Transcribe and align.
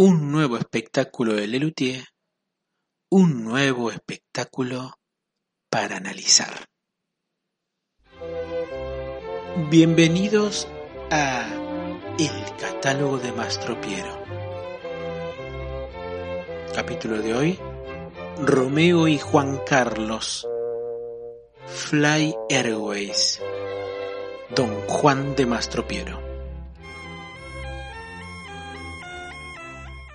un 0.00 0.30
nuevo 0.30 0.56
espectáculo 0.56 1.34
de 1.34 1.48
Lelutier, 1.48 2.04
un 3.10 3.42
nuevo 3.42 3.90
espectáculo 3.90 4.92
para 5.68 5.96
analizar. 5.96 6.66
Bienvenidos 9.68 10.68
a 11.10 11.48
El 12.16 12.30
catálogo 12.60 13.18
de 13.18 13.32
Mastropiero. 13.32 14.22
Capítulo 16.72 17.20
de 17.20 17.34
hoy, 17.34 17.58
Romeo 18.40 19.08
y 19.08 19.18
Juan 19.18 19.60
Carlos, 19.66 20.46
Fly 21.66 22.36
Airways, 22.48 23.42
Don 24.54 24.80
Juan 24.82 25.34
de 25.34 25.46
Mastropiero. 25.46 26.27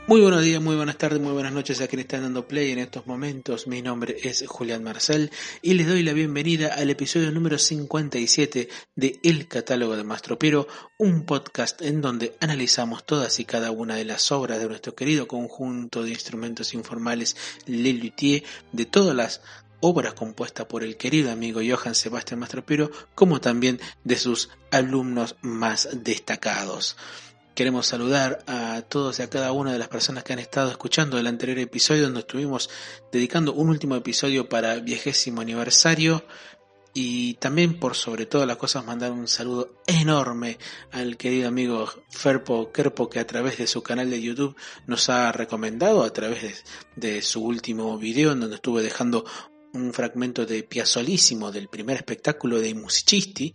Muy 0.06 0.20
buenos 0.20 0.44
días, 0.44 0.62
muy 0.62 0.76
buenas 0.76 0.98
tardes, 0.98 1.22
muy 1.22 1.32
buenas 1.32 1.54
noches 1.54 1.80
a 1.80 1.88
quienes 1.88 2.04
están 2.04 2.24
dando 2.24 2.46
play 2.46 2.72
en 2.72 2.80
estos 2.80 3.08
momentos. 3.08 3.68
Mi 3.68 3.82
nombre 3.82 4.18
es 4.22 4.44
Julián 4.46 4.84
Marcel 4.84 5.32
y 5.62 5.76
les 5.76 5.88
doy 5.88 6.04
la 6.04 6.12
bienvenida 6.12 6.74
al 6.74 6.90
episodio 6.90 7.32
número 7.32 7.58
57 7.58 8.68
de 8.98 9.20
El 9.24 9.48
Catálogo 9.48 9.96
de 9.96 10.04
Mastropero, 10.04 10.68
un 10.98 11.24
podcast 11.24 11.82
en 11.82 12.02
donde 12.02 12.36
analizamos 12.42 13.06
todas 13.06 13.40
y 13.40 13.46
cada 13.46 13.72
una 13.72 13.96
de 13.96 14.04
las 14.04 14.30
obras 14.34 14.60
de 14.60 14.68
nuestro 14.68 14.94
querido 14.94 15.26
conjunto 15.26 16.04
de 16.04 16.10
instrumentos 16.10 16.74
informales 16.74 17.38
Le 17.66 17.94
Luthier, 17.94 18.44
de 18.74 18.86
todas 18.86 19.16
las 19.16 19.42
obras 19.80 20.16
compuestas 20.16 20.66
por 20.66 20.84
el 20.84 20.98
querido 20.98 21.32
amigo 21.32 21.62
Johann 21.66 21.96
Sebastian 21.96 22.42
Mastropero, 22.42 22.92
como 23.16 23.40
también 23.40 23.80
de 24.04 24.18
sus 24.18 24.50
alumnos 24.70 25.38
más 25.42 25.88
destacados. 25.94 26.98
Queremos 27.56 27.86
saludar 27.86 28.44
a 28.48 28.82
todos 28.82 29.20
y 29.20 29.22
a 29.22 29.30
cada 29.30 29.52
una 29.52 29.72
de 29.72 29.78
las 29.78 29.88
personas 29.88 30.24
que 30.24 30.34
han 30.34 30.40
estado 30.40 30.72
escuchando 30.72 31.20
el 31.20 31.28
anterior 31.28 31.60
episodio 31.60 32.04
donde 32.04 32.22
estuvimos 32.22 32.68
dedicando 33.12 33.54
un 33.54 33.70
último 33.70 33.96
episodio 33.96 34.50
para 34.50 34.80
viejésimo 34.80 35.42
aniversario 35.42 36.24
y 36.96 37.36
también 37.36 37.80
por 37.80 37.96
sobre 37.96 38.26
todas 38.26 38.48
las 38.48 38.58
cosas 38.58 38.86
mandar 38.86 39.12
un 39.12 39.28
saludo 39.28 39.82
enorme 39.86 40.58
al 40.92 41.16
querido 41.16 41.48
amigo 41.48 41.88
Ferpo 42.10 42.72
Kerpo 42.72 43.08
que 43.08 43.20
a 43.20 43.28
través 43.28 43.60
de 43.60 43.68
su 43.68 43.84
canal 43.84 44.10
de 44.10 44.20
YouTube 44.20 44.56
nos 44.88 45.10
ha 45.10 45.32
recomendado 45.32 46.04
a 46.04 46.12
través 46.12 46.64
de, 46.96 47.22
su 47.22 47.44
último 47.44 48.00
video 48.00 48.32
en 48.32 48.40
donde 48.40 48.56
estuve 48.56 48.82
dejando 48.82 49.26
un 49.74 49.94
fragmento 49.94 50.48
de 50.48 50.64
Piazzolísimo 50.64 51.52
del 51.52 51.68
primer 51.68 51.98
espectáculo 51.98 52.60
de 52.60 52.74
Musicisti 52.74 53.54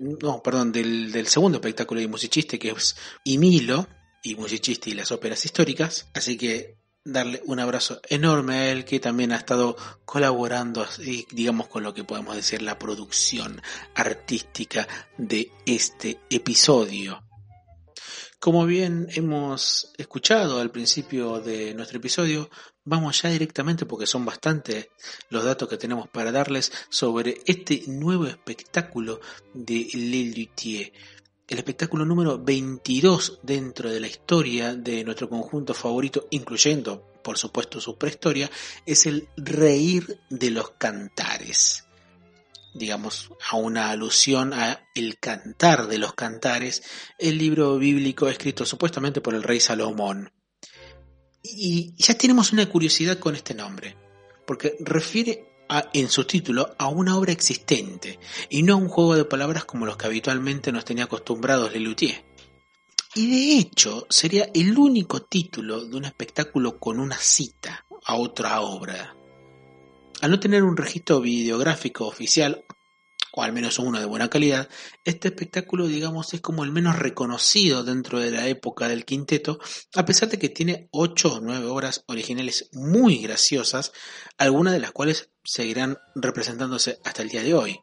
no, 0.00 0.42
perdón, 0.42 0.72
del, 0.72 1.26
segundo 1.26 1.58
espectáculo 1.58 2.00
de 2.00 2.08
musiciste 2.08 2.58
que 2.58 2.70
es 2.70 2.96
Imilo 3.24 3.88
y 4.22 4.34
musiciste 4.34 4.90
y 4.90 4.94
las 4.94 5.12
óperas 5.12 5.44
históricas. 5.44 6.08
Así 6.14 6.36
que 6.36 6.76
darle 7.04 7.42
un 7.46 7.60
abrazo 7.60 8.00
enorme 8.08 8.54
a 8.54 8.70
él 8.70 8.84
que 8.84 9.00
también 9.00 9.32
ha 9.32 9.36
estado 9.36 9.76
colaborando, 10.04 10.86
digamos, 11.30 11.68
con 11.68 11.82
lo 11.82 11.94
que 11.94 12.04
podemos 12.04 12.36
decir 12.36 12.62
la 12.62 12.78
producción 12.78 13.62
artística 13.94 14.86
de 15.16 15.50
este 15.66 16.20
episodio. 16.30 17.22
Como 18.38 18.64
bien 18.64 19.06
hemos 19.10 19.92
escuchado 19.98 20.60
al 20.60 20.70
principio 20.70 21.40
de 21.40 21.74
nuestro 21.74 21.98
episodio, 21.98 22.48
vamos 22.90 23.22
ya 23.22 23.30
directamente 23.30 23.86
porque 23.86 24.06
son 24.06 24.24
bastantes 24.24 24.88
los 25.28 25.44
datos 25.44 25.68
que 25.68 25.76
tenemos 25.76 26.08
para 26.08 26.32
darles 26.32 26.72
sobre 26.88 27.40
este 27.46 27.84
nuevo 27.86 28.26
espectáculo 28.26 29.20
de 29.54 29.88
Le 29.94 30.50
El 31.48 31.58
espectáculo 31.58 32.04
número 32.04 32.36
22 32.38 33.38
dentro 33.44 33.90
de 33.90 34.00
la 34.00 34.08
historia 34.08 34.74
de 34.74 35.04
nuestro 35.04 35.28
conjunto 35.28 35.72
favorito, 35.72 36.26
incluyendo, 36.30 37.06
por 37.22 37.38
supuesto, 37.38 37.80
su 37.80 37.96
prehistoria, 37.96 38.50
es 38.84 39.06
el 39.06 39.28
Reír 39.36 40.18
de 40.28 40.50
los 40.50 40.70
Cantares 40.72 41.84
digamos, 42.72 43.32
a 43.50 43.56
una 43.56 43.90
alusión 43.90 44.52
a 44.54 44.86
el 44.94 45.18
cantar 45.18 45.88
de 45.88 45.98
los 45.98 46.14
cantares, 46.14 46.84
el 47.18 47.36
libro 47.36 47.76
bíblico 47.78 48.28
escrito 48.28 48.64
supuestamente 48.64 49.20
por 49.20 49.34
el 49.34 49.42
rey 49.42 49.58
Salomón. 49.58 50.30
Y 51.42 51.94
ya 51.96 52.14
tenemos 52.14 52.52
una 52.52 52.68
curiosidad 52.68 53.18
con 53.18 53.34
este 53.34 53.54
nombre, 53.54 53.96
porque 54.46 54.76
refiere 54.80 55.44
a, 55.68 55.88
en 55.92 56.08
su 56.08 56.24
título 56.24 56.74
a 56.78 56.88
una 56.88 57.16
obra 57.16 57.32
existente 57.32 58.18
y 58.48 58.62
no 58.62 58.74
a 58.74 58.76
un 58.76 58.88
juego 58.88 59.16
de 59.16 59.24
palabras 59.24 59.64
como 59.64 59.86
los 59.86 59.96
que 59.96 60.06
habitualmente 60.06 60.72
nos 60.72 60.84
tenía 60.84 61.04
acostumbrados 61.04 61.72
Lelutier. 61.72 62.24
Y 63.14 63.28
de 63.28 63.58
hecho 63.58 64.06
sería 64.08 64.50
el 64.54 64.76
único 64.78 65.22
título 65.22 65.84
de 65.84 65.96
un 65.96 66.04
espectáculo 66.04 66.78
con 66.78 67.00
una 67.00 67.16
cita 67.16 67.84
a 68.04 68.14
otra 68.16 68.60
obra 68.60 69.16
al 70.20 70.30
no 70.30 70.40
tener 70.40 70.62
un 70.62 70.76
registro 70.76 71.20
videográfico 71.20 72.06
oficial, 72.06 72.64
o 73.32 73.42
al 73.42 73.52
menos 73.52 73.78
uno 73.78 73.98
de 74.00 74.06
buena 74.06 74.28
calidad, 74.28 74.68
este 75.04 75.28
espectáculo, 75.28 75.86
digamos, 75.86 76.34
es 76.34 76.40
como 76.40 76.64
el 76.64 76.72
menos 76.72 76.98
reconocido 76.98 77.84
dentro 77.84 78.18
de 78.18 78.30
la 78.30 78.48
época 78.48 78.88
del 78.88 79.04
quinteto, 79.04 79.58
a 79.94 80.04
pesar 80.04 80.28
de 80.28 80.38
que 80.38 80.48
tiene 80.48 80.88
ocho 80.90 81.34
o 81.34 81.40
nueve 81.40 81.66
obras 81.66 82.04
originales 82.06 82.68
muy 82.72 83.18
graciosas, 83.18 83.92
algunas 84.38 84.72
de 84.72 84.80
las 84.80 84.92
cuales 84.92 85.30
seguirán 85.44 85.98
representándose 86.14 87.00
hasta 87.04 87.22
el 87.22 87.28
día 87.28 87.42
de 87.42 87.54
hoy. 87.54 87.80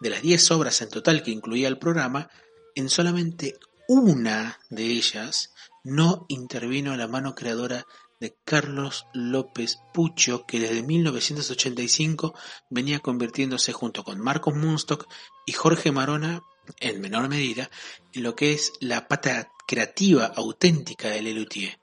De 0.00 0.10
las 0.10 0.22
diez 0.22 0.50
obras 0.50 0.82
en 0.82 0.90
total 0.90 1.22
que 1.22 1.30
incluía 1.30 1.68
el 1.68 1.78
programa, 1.78 2.28
en 2.74 2.88
solamente 2.88 3.58
una 3.88 4.60
de 4.70 4.84
ellas 4.86 5.52
no 5.84 6.24
intervino 6.28 6.96
la 6.96 7.06
mano 7.06 7.34
creadora 7.34 7.86
de 8.20 8.36
Carlos 8.44 9.06
López 9.12 9.78
Pucho, 9.92 10.46
que 10.46 10.58
desde 10.58 10.82
1985 10.82 12.34
venía 12.70 13.00
convirtiéndose 13.00 13.72
junto 13.72 14.04
con 14.04 14.20
Marcos 14.20 14.54
Munstock 14.54 15.06
y 15.46 15.52
Jorge 15.52 15.92
Marona, 15.92 16.42
en 16.80 17.00
menor 17.00 17.28
medida, 17.28 17.70
en 18.12 18.22
lo 18.22 18.34
que 18.34 18.52
es 18.52 18.72
la 18.80 19.08
pata 19.08 19.50
creativa 19.66 20.26
auténtica 20.26 21.08
de 21.08 21.22
Lelutier. 21.22 21.78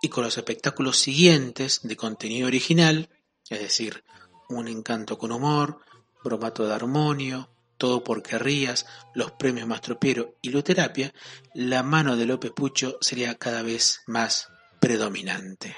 Y 0.00 0.08
con 0.08 0.24
los 0.24 0.38
espectáculos 0.38 0.98
siguientes 0.98 1.80
de 1.82 1.96
contenido 1.96 2.46
original, 2.46 3.10
es 3.48 3.60
decir, 3.60 4.04
Un 4.48 4.66
encanto 4.68 5.18
con 5.18 5.32
humor, 5.32 5.80
Bromato 6.24 6.66
de 6.66 6.74
armonio, 6.74 7.50
Todo 7.76 8.02
porque 8.02 8.38
rías, 8.38 8.86
los 9.14 9.32
premios 9.32 9.68
Mastropiero 9.68 10.36
y 10.40 10.50
Luterapia, 10.50 11.12
la 11.54 11.82
mano 11.82 12.16
de 12.16 12.26
López 12.26 12.52
Pucho 12.52 12.96
sería 13.00 13.36
cada 13.36 13.62
vez 13.62 14.00
más 14.06 14.48
predominante. 14.80 15.76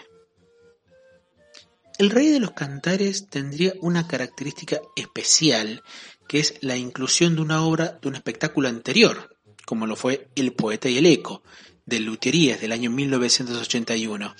El 1.98 2.10
rey 2.10 2.28
de 2.28 2.40
los 2.40 2.52
cantares 2.52 3.26
tendría 3.28 3.74
una 3.80 4.08
característica 4.08 4.80
especial, 4.96 5.82
que 6.28 6.40
es 6.40 6.54
la 6.62 6.76
inclusión 6.76 7.36
de 7.36 7.42
una 7.42 7.62
obra 7.62 7.98
de 8.00 8.08
un 8.08 8.14
espectáculo 8.14 8.68
anterior, 8.68 9.36
como 9.66 9.86
lo 9.86 9.96
fue 9.96 10.28
El 10.34 10.54
poeta 10.54 10.88
y 10.88 10.96
el 10.96 11.04
eco, 11.04 11.42
de 11.84 12.00
Luterías 12.00 12.60
del 12.60 12.72
año 12.72 12.90
1981. 12.90 14.34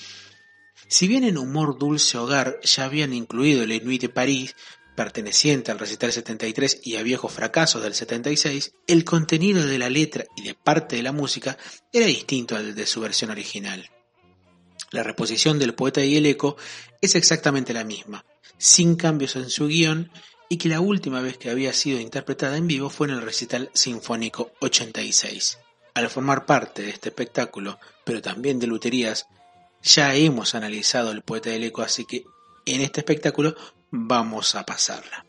Si 0.89 1.07
bien 1.07 1.25
en 1.25 1.37
Humor 1.37 1.79
Dulce 1.79 2.17
Hogar 2.17 2.61
ya 2.63 2.85
habían 2.85 3.13
incluido 3.13 3.63
el 3.63 3.85
Nuit 3.85 4.01
de 4.01 4.09
París, 4.09 4.57
perteneciente 4.97 5.71
al 5.71 5.79
recital 5.79 6.13
73 6.13 6.81
y 6.85 6.97
a 6.97 7.03
Viejos 7.03 7.33
Fracasos 7.33 7.83
del 7.83 7.95
76, 7.95 8.73
el 8.87 9.05
contenido 9.05 9.65
de 9.67 9.79
la 9.79 9.91
letra 9.91 10.25
y 10.37 10.43
de 10.43 10.55
parte 10.55 10.97
de 10.97 11.03
la 11.03 11.13
música 11.13 11.59
era 11.93 12.07
distinto 12.07 12.57
al 12.57 12.75
de 12.75 12.87
su 12.87 13.01
versión 13.01 13.31
original. 13.31 13.89
La 14.91 15.03
reposición 15.03 15.59
del 15.59 15.75
poeta 15.75 16.05
y 16.05 16.17
el 16.17 16.27
eco 16.27 16.57
es 17.01 17.15
exactamente 17.15 17.73
la 17.73 17.85
misma, 17.85 18.25
sin 18.59 18.97
cambios 18.97 19.37
en 19.37 19.49
su 19.49 19.69
guion 19.69 20.11
y 20.49 20.57
que 20.57 20.69
la 20.69 20.81
última 20.81 21.21
vez 21.21 21.39
que 21.39 21.49
había 21.49 21.73
sido 21.73 22.01
interpretada 22.01 22.57
en 22.57 22.67
vivo 22.67 22.91
fue 22.91 23.07
en 23.07 23.15
el 23.15 23.23
recital 23.23 23.71
sinfónico 23.73 24.51
86. 24.61 25.59
Al 25.95 26.11
formar 26.11 26.45
parte 26.45 26.83
de 26.83 26.91
este 26.91 27.11
espectáculo, 27.11 27.79
pero 28.05 28.21
también 28.21 28.59
de 28.59 28.67
luterías, 28.67 29.27
ya 29.83 30.15
hemos 30.15 30.57
analizado 30.57 31.13
el 31.13 31.23
poeta 31.23 31.51
y 31.51 31.55
el 31.55 31.65
eco, 31.65 31.83
así 31.83 32.05
que 32.05 32.25
en 32.67 32.81
este 32.81 33.01
espectáculo 33.01 33.55
vamos 33.91 34.57
a 34.57 34.67
pasarla. 34.67 35.25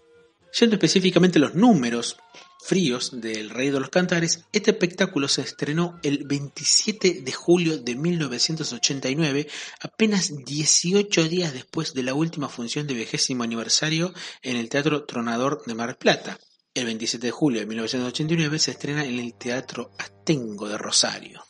Yendo 0.59 0.75
específicamente 0.75 1.39
los 1.39 1.53
números 1.53 2.17
fríos 2.63 3.19
del 3.19 3.49
Rey 3.49 3.69
de 3.69 3.79
los 3.79 3.89
Cantares, 3.89 4.45
este 4.51 4.71
espectáculo 4.71 5.27
se 5.27 5.41
estrenó 5.41 5.99
el 6.03 6.25
27 6.25 7.21
de 7.21 7.31
julio 7.31 7.77
de 7.77 7.95
1989, 7.95 9.47
apenas 9.81 10.31
18 10.45 11.27
días 11.27 11.53
después 11.53 11.93
de 11.93 12.03
la 12.03 12.13
última 12.13 12.49
función 12.49 12.87
de 12.87 12.93
vigésimo 12.93 13.43
aniversario 13.43 14.13
en 14.41 14.57
el 14.57 14.69
Teatro 14.69 15.05
Tronador 15.05 15.63
de 15.65 15.75
Mar 15.75 15.97
Plata. 15.97 16.39
El 16.73 16.85
27 16.85 17.27
de 17.27 17.31
julio 17.31 17.59
de 17.59 17.65
1989 17.65 18.59
se 18.59 18.71
estrena 18.71 19.03
en 19.03 19.19
el 19.19 19.33
Teatro 19.33 19.91
Astengo 19.97 20.69
de 20.69 20.77
Rosario. 20.77 21.43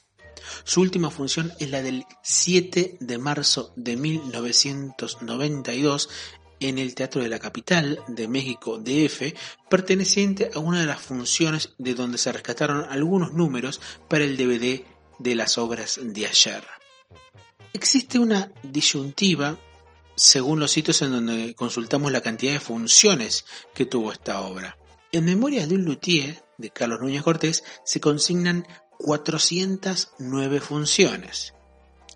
Su 0.64 0.82
última 0.82 1.12
función 1.12 1.54
es 1.60 1.70
la 1.70 1.82
del 1.82 2.06
7 2.24 2.98
de 3.00 3.18
marzo 3.18 3.74
de 3.76 3.98
1992 3.98 6.10
en 6.62 6.78
el 6.78 6.96
Teatro 6.96 7.22
de 7.22 7.30
la 7.30 7.40
Capital 7.40 8.00
de 8.08 8.28
México 8.28 8.78
DF, 8.78 9.34
perteneciente 9.70 10.52
a 10.54 10.60
una 10.60 10.80
de 10.80 10.86
las 10.86 11.02
funciones 11.02 11.74
de 11.78 11.94
donde 11.94 12.18
se 12.18 12.32
rescataron 12.32 12.86
algunos 12.90 13.34
números 13.34 13.82
para 14.08 14.24
el 14.24 14.38
DVD 14.38 14.84
de 15.20 15.36
las 15.36 15.58
obras 15.58 16.00
de 16.02 16.28
ayer. 16.28 16.64
Existe 17.74 18.20
una 18.20 18.52
disyuntiva 18.64 19.58
según 20.16 20.60
los 20.60 20.72
sitios 20.72 21.02
en 21.02 21.12
donde 21.12 21.56
consultamos 21.56 22.12
la 22.12 22.22
cantidad 22.22 22.54
de 22.54 22.60
funciones 22.60 23.46
que 23.74 23.86
tuvo 23.86 24.12
esta 24.12 24.42
obra. 24.42 24.78
En 25.12 25.26
Memoria 25.26 25.66
de 25.68 25.76
un 25.76 25.84
Luthier, 25.84 26.44
de 26.58 26.70
Carlos 26.70 27.02
Núñez 27.02 27.24
Cortés, 27.24 27.64
se 27.84 28.00
consignan 28.00 28.68
409 29.00 30.60
funciones. 30.60 31.54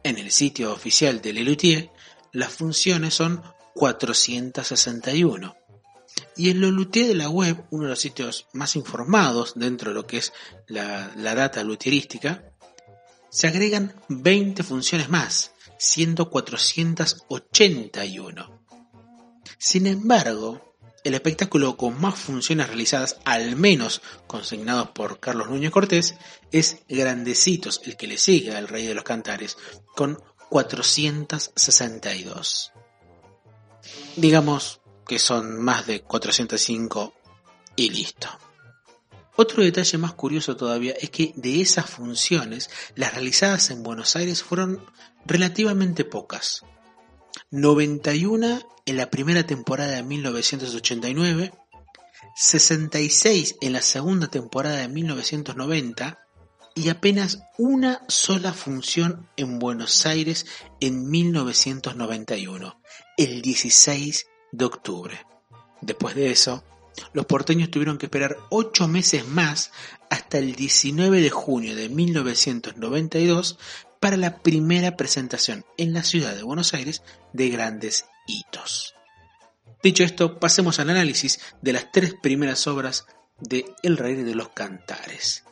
En 0.03 0.19
el 0.19 0.31
sitio 0.31 0.71
oficial 0.71 1.21
de 1.21 1.33
Lelutier, 1.33 1.91
las 2.31 2.53
funciones 2.53 3.15
son 3.15 3.41
461. 3.75 5.56
Y 6.38 6.50
en 6.50 6.62
Lelutier 6.62 7.07
de 7.07 7.16
la 7.16 7.30
web, 7.30 7.66
uno 7.72 7.83
de 7.83 7.89
los 7.89 8.00
sitios 8.00 8.48
más 8.54 8.77
informados 8.77 9.51
dentro 9.56 9.92
de 9.92 9.95
lo 9.95 10.07
que 10.07 10.16
es 10.18 10.31
la, 10.68 11.12
data 11.16 11.62
luthierística, 11.63 12.51
se 13.30 13.48
agregan 13.48 13.94
20 14.07 14.63
funciones 14.63 15.10
más, 15.10 15.51
siendo 15.77 16.30
481. 16.30 18.63
Sin 19.57 19.88
embargo, 19.88 20.77
el 21.04 21.13
espectáculo 21.13 21.75
con 21.75 22.00
más 22.00 22.16
funciones 22.16 22.68
realizadas, 22.68 23.18
al 23.25 23.57
menos 23.57 24.01
consignados 24.25 24.92
por 24.92 25.19
Carlos 25.19 25.50
Núñez 25.50 25.72
Cortés, 25.72 26.16
es 26.51 26.77
Grandecitos, 26.88 27.81
el 27.83 27.98
que 27.98 28.07
le 28.07 28.18
sigue 28.18 28.56
al 28.56 28.69
Rey 28.69 28.88
de 28.88 28.95
los 28.95 29.04
Cantares, 29.04 29.57
con 29.95 30.18
462. 30.50 32.72
Digamos 34.15 34.79
que 35.07 35.19
son 35.19 35.62
más 35.62 35.88
de 35.88 36.01
405 36.01 37.13
y 37.75 37.89
listo. 37.89 38.29
Otro 39.35 39.62
detalle 39.62 39.97
más 39.97 40.13
curioso 40.13 40.56
todavía 40.56 40.94
es 40.94 41.09
que 41.09 41.33
de 41.35 41.62
esas 41.62 41.89
funciones, 41.89 42.69
las 42.95 43.13
realizadas 43.13 43.69
en 43.69 43.83
Buenos 43.83 44.15
Aires 44.15 44.41
fueron 44.41 44.81
relativamente 45.25 46.06
pocas. 46.06 46.63
91 47.51 48.62
en 48.85 48.97
la 48.97 49.09
primera 49.09 49.45
temporada 49.45 49.91
de 49.91 50.03
1989, 50.03 51.51
66 52.35 53.57
en 53.59 53.73
la 53.73 53.81
segunda 53.81 54.27
temporada 54.27 54.77
de 54.77 54.88
1990 54.88 56.19
y 56.75 56.89
apenas 56.89 57.39
una 57.57 58.01
sola 58.07 58.53
función 58.53 59.29
en 59.38 59.59
Buenos 59.59 60.06
Aires 60.06 60.45
en 60.79 61.09
1991, 61.09 62.81
el 63.17 63.41
16 63.41 64.27
de 64.51 64.65
octubre. 64.65 65.25
Después 65.81 66.15
de 66.15 66.31
eso, 66.31 66.63
los 67.13 67.25
porteños 67.25 67.71
tuvieron 67.71 67.97
que 67.97 68.06
esperar 68.06 68.38
ocho 68.50 68.88
meses 68.88 69.27
más 69.27 69.71
hasta 70.09 70.38
el 70.38 70.56
19 70.56 71.21
de 71.21 71.29
junio 71.29 71.75
de 71.75 71.89
1992 71.89 73.57
para 74.00 74.17
la 74.17 74.38
primera 74.39 74.95
presentación 74.97 75.65
en 75.77 75.94
la 75.94 76.03
ciudad 76.03 76.35
de 76.35 76.44
Buenos 76.44 76.73
Aires 76.73 77.01
de 77.33 77.50
grandes 77.50 78.06
hitos. 78.27 78.95
Dicho 79.83 80.03
esto, 80.03 80.39
pasemos 80.39 80.79
al 80.79 80.89
análisis 80.89 81.39
de 81.62 81.73
las 81.73 81.91
tres 81.91 82.13
primeras 82.21 82.65
obras 82.67 83.06
de 83.39 83.65
El 83.83 83.97
Rey 83.97 84.15
de 84.15 84.35
los 84.35 84.50
Cantares. 84.50 85.44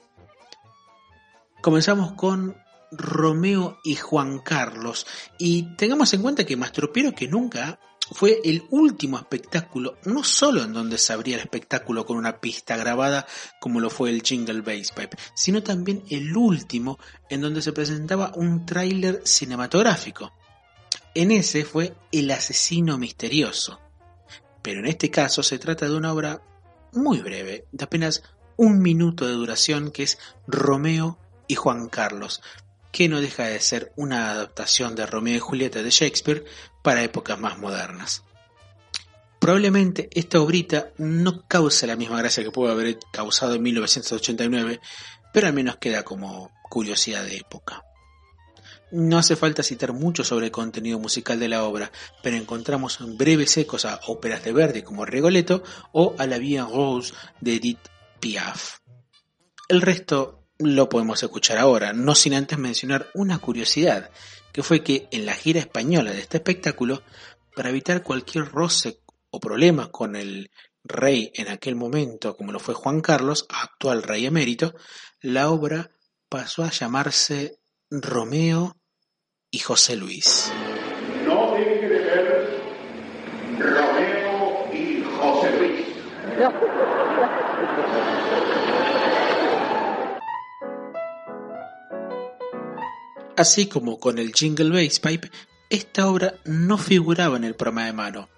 Comenzamos 1.62 2.13
con 2.13 2.57
Romeo 2.98 3.80
y 3.84 3.95
Juan 3.95 4.40
Carlos 4.40 5.06
y 5.38 5.75
tengamos 5.75 6.13
en 6.13 6.22
cuenta 6.22 6.45
que 6.45 6.57
Mastropiero 6.57 7.13
que 7.13 7.28
nunca 7.28 7.80
fue 8.12 8.42
el 8.44 8.66
último 8.69 9.18
espectáculo, 9.18 9.98
no 10.04 10.24
solo 10.24 10.63
en 10.63 10.74
donde 10.74 10.98
se 10.98 11.13
abría 11.13 11.36
el 11.36 11.42
espectáculo 11.42 12.06
con 12.06 12.18
una 12.18 12.40
pista 12.40 12.75
grabada 12.78 13.25
como 13.60 13.80
lo 13.80 13.90
fue 13.90 14.10
el 14.10 14.22
Jingle 14.22 14.62
Bass 14.62 14.92
Pipe, 14.92 15.18
sino 15.34 15.63
también 15.63 16.04
el 16.10 16.36
último 16.36 17.00
en 17.30 17.42
donde 17.42 17.62
se 17.62 17.74
presentaba 17.74 18.31
un 18.36 18.66
tráiler 18.66 19.22
cinematográfico. 19.25 20.34
En 21.16 21.31
ese 21.31 21.63
fue 21.63 21.96
El 22.12 22.31
asesino 22.31 22.98
misterioso. 22.98 23.80
Pero 24.62 24.80
en 24.80 24.88
este 24.88 25.12
caso 25.12 25.44
se 25.44 25.60
trata 25.60 25.88
de 25.88 25.96
una 25.96 26.13
obra 26.13 26.42
muy 26.94 27.19
breve, 27.19 27.68
de 27.72 27.84
apenas 27.84 28.24
un 28.57 28.81
minuto 28.81 29.25
de 29.25 29.34
duración, 29.34 29.92
que 29.92 30.04
es 30.04 30.18
Romeo 30.48 31.19
y 31.48 31.56
Juan 31.56 31.89
Carlos, 31.89 32.42
que 32.94 33.10
no 33.10 33.19
deja 33.19 33.45
de 33.45 33.60
ser 33.60 33.92
una 33.95 34.30
adaptación 34.30 34.95
de 34.95 35.07
Romeo 35.07 35.36
y 35.36 35.40
Julieta 35.40 35.81
de 35.81 35.90
Shakespeare 35.90 36.45
para 36.84 37.04
épocas 37.04 37.40
más 37.40 37.57
modernas. 37.57 38.24
Probablemente 39.40 40.10
esta 40.13 40.40
obrita 40.40 40.92
no 41.00 41.45
cause 41.48 41.88
la 41.88 41.95
misma 41.95 42.19
gracia 42.19 42.44
que 42.44 42.51
pudo 42.51 42.72
haber 42.72 43.00
causado 43.12 43.56
en 43.56 43.63
1989, 43.63 44.80
pero 45.34 45.48
al 45.48 45.54
menos 45.54 45.78
queda 45.78 46.04
como 46.04 46.51
curiosidad 46.69 47.25
de 47.25 47.38
época. 47.38 47.84
No 48.92 49.18
hace 49.18 49.36
falta 49.36 49.63
citar 49.63 49.92
mucho 49.92 50.24
sobre 50.24 50.46
el 50.46 50.51
contenido 50.51 51.00
musical 51.00 51.39
de 51.39 51.50
la 51.50 51.63
obra, 51.63 51.92
pero 52.22 52.38
encontramos 52.38 53.00
breves 53.18 53.57
ecos 53.57 53.86
a 53.86 54.00
óperas 54.06 54.44
de 54.44 54.54
Verdi 54.54 54.84
como 54.84 55.04
Rigoletto 55.04 55.63
o 55.94 56.13
a 56.19 56.28
La 56.28 56.38
Vie 56.38 56.62
Rose 56.62 57.16
de 57.42 57.56
Edith 57.56 57.89
Piaf. 58.19 58.78
El 59.68 59.81
resto 59.81 60.43
lo 60.63 60.89
podemos 60.89 61.21
escuchar 61.21 61.57
ahora, 61.57 61.94
no 61.94 62.15
sin 62.15 62.33
antes 62.33 62.57
mencionar 62.57 63.07
una 63.13 63.39
curiosidad, 63.39 64.10
que 64.51 64.63
fue 64.63 64.83
que 64.83 65.07
en 65.12 65.25
la 65.25 65.33
gira 65.33 65.60
española 65.60 66.12
de 66.12 66.19
este 66.19 66.38
espectáculo, 66.38 67.01
para 67.56 67.69
evitar 67.69 68.04
cualquier 68.04 68.45
roce 68.45 69.00
o 69.30 69.39
problema 69.39 69.92
con 69.92 70.15
el 70.15 70.51
rey 70.83 71.31
en 71.36 71.48
aquel 71.50 71.75
momento, 71.75 72.36
como 72.36 72.51
lo 72.51 72.60
fue 72.60 72.74
Juan 72.74 73.01
Carlos, 73.01 73.45
actual 73.50 74.04
rey 74.04 74.25
emérito, 74.25 74.75
la 75.21 75.50
obra 75.50 75.92
pasó 76.30 76.63
a 76.63 76.71
llamarse 76.71 77.60
Romeo 77.89 78.77
y 79.50 79.60
José 79.60 79.95
Luis. 79.95 80.51
No 81.25 81.54
deje 81.54 81.88
de 81.88 82.00
ver 82.00 82.62
Romeo 83.60 84.74
y 84.74 85.04
José 85.04 85.57
Luis. 85.57 85.88
Así 93.36 93.66
como 93.66 94.00
con 94.00 94.20
el 94.20 94.32
Jingle 94.32 94.70
Bass 94.70 95.00
Pipe, 95.00 95.32
esta 95.70 96.08
obra 96.08 96.36
no 96.46 96.78
figuraba 96.78 97.36
en 97.36 97.44
el 97.44 97.56
programa 97.56 97.88
de 97.88 97.94
mano, 97.94 98.30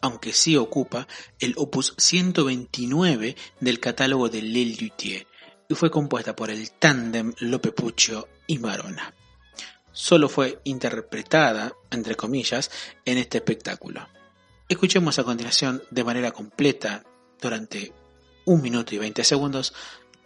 aunque 0.00 0.32
sí 0.32 0.56
ocupa 0.56 1.08
el 1.40 1.54
opus 1.56 1.94
129 1.98 3.34
del 3.58 3.80
catálogo 3.80 4.28
de 4.28 4.42
Lil 4.42 4.76
Luthier 4.80 5.26
y 5.68 5.74
fue 5.74 5.90
compuesta 5.90 6.36
por 6.36 6.50
el 6.50 6.70
tándem 6.70 7.32
Lope 7.40 7.72
Puccio 7.72 8.28
y 8.46 8.58
Marona. 8.58 9.12
Solo 9.90 10.28
fue 10.28 10.60
interpretada, 10.62 11.72
entre 11.90 12.14
comillas, 12.14 12.70
en 13.04 13.18
este 13.18 13.38
espectáculo. 13.38 14.06
Escuchemos 14.68 15.18
a 15.18 15.24
continuación 15.24 15.82
de 15.90 16.04
manera 16.04 16.30
completa, 16.30 17.02
durante 17.40 17.92
un 18.44 18.62
minuto 18.62 18.94
y 18.94 18.98
veinte 18.98 19.24
segundos, 19.24 19.74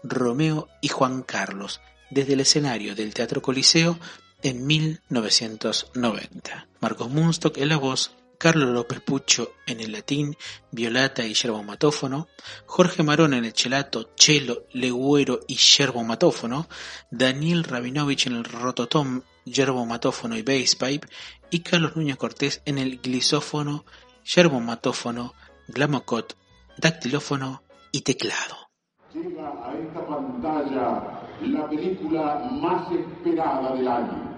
Romeo 0.03 0.69
y 0.83 0.89
Juan 0.89 1.23
Carlos, 1.23 1.81
desde 2.11 2.35
el 2.35 2.41
escenario 2.41 2.95
del 2.95 3.15
Teatro 3.15 3.43
Coliseo 3.43 3.99
en 4.43 4.67
1990. 4.67 6.69
Marcos 6.81 7.11
Munstock 7.11 7.59
en 7.59 7.69
la 7.69 7.77
voz, 7.77 8.13
Carlos 8.39 8.71
López 8.71 9.01
Pucho 9.01 9.53
en 9.67 9.81
el 9.81 9.93
latín, 9.93 10.37
violata 10.71 11.25
y 11.25 11.35
yerbomatófono, 11.35 12.29
Jorge 12.67 13.03
Marón 13.03 13.35
en 13.35 13.45
el 13.45 13.53
chelato, 13.53 14.11
chelo, 14.15 14.67
legüero 14.73 15.41
y 15.49 15.57
yerbomatófono, 15.57 16.69
Daniel 17.11 17.65
Rabinovich 17.65 18.29
en 18.29 18.37
el 18.37 18.45
rototom, 18.45 19.23
yerbomatófono 19.45 20.37
y 20.37 20.43
bass 20.43 20.77
pipe, 20.77 21.09
y 21.51 21.61
Carlos 21.61 21.97
Núñez 21.97 22.17
Cortés 22.17 22.63
en 22.65 22.79
el 22.79 23.01
glisófono, 23.01 23.85
yerbomatófono, 24.25 25.35
glamocot, 25.67 26.37
dactilófono 26.77 27.65
y 27.91 28.03
teclado 28.03 28.69
llega 29.15 29.53
a 29.65 29.75
esta 29.75 30.07
pantalla 30.07 31.21
la 31.43 31.69
película 31.69 32.49
más 32.61 32.91
esperada 32.91 33.73
del 33.75 33.89
año. 33.89 34.29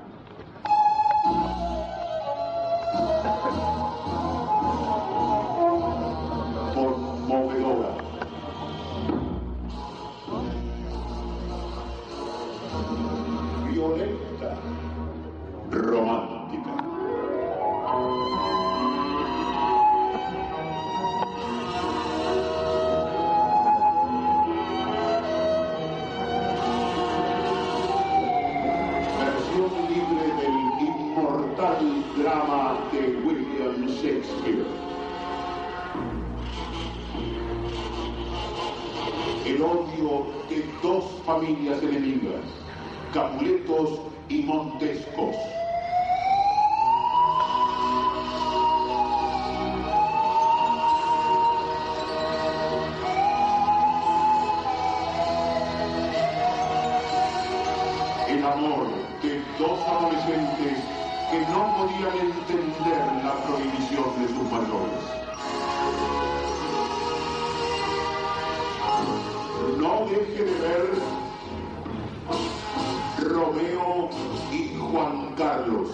Conmovedora. 6.74 7.94
Violenta. 13.72 14.56
Romántica. 15.70 16.29
Entender 62.08 63.24
la 63.24 63.34
prohibición 63.44 64.20
de 64.20 64.28
sus 64.28 64.50
mayores. 64.50 65.00
No 69.78 70.06
deje 70.06 70.44
de 70.44 70.60
ver 70.60 70.90
Romeo 73.18 74.10
y 74.52 74.74
Juan 74.78 75.34
Carlos. 75.34 75.88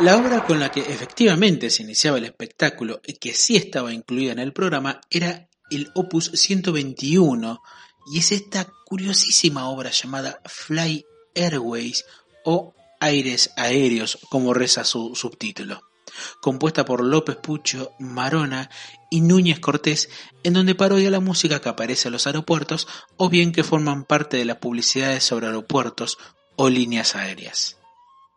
La 0.00 0.16
obra 0.16 0.44
con 0.44 0.58
la 0.58 0.70
que 0.70 0.80
efectivamente 0.80 1.70
se 1.70 1.82
iniciaba 1.82 2.18
el 2.18 2.24
espectáculo 2.24 3.00
y 3.06 3.14
que 3.14 3.32
sí 3.34 3.56
estaba 3.56 3.92
incluida 3.92 4.32
en 4.32 4.38
el 4.38 4.52
programa 4.52 5.00
era 5.10 5.48
el 5.70 5.90
Opus 5.94 6.30
121 6.34 7.62
y 8.12 8.18
es 8.18 8.32
esta 8.32 8.66
curiosísima 8.84 9.68
obra 9.68 9.90
llamada 9.90 10.40
Fly 10.46 11.06
Airways 11.34 12.04
o 12.44 12.74
Aires 13.00 13.50
Aéreos, 13.56 14.18
como 14.28 14.54
reza 14.54 14.84
su 14.84 15.14
subtítulo, 15.14 15.82
compuesta 16.40 16.84
por 16.84 17.04
López 17.04 17.36
Pucho, 17.36 17.92
Marona 17.98 18.70
y 19.10 19.20
Núñez 19.20 19.60
Cortés, 19.60 20.08
en 20.42 20.54
donde 20.54 20.74
parodia 20.74 21.10
la 21.10 21.20
música 21.20 21.60
que 21.60 21.68
aparece 21.68 22.08
en 22.08 22.12
los 22.12 22.26
aeropuertos 22.26 22.86
o 23.16 23.28
bien 23.28 23.52
que 23.52 23.64
forman 23.64 24.04
parte 24.04 24.36
de 24.36 24.44
las 24.44 24.58
publicidades 24.58 25.24
sobre 25.24 25.46
aeropuertos 25.46 26.18
o 26.56 26.68
líneas 26.68 27.14
aéreas. 27.14 27.76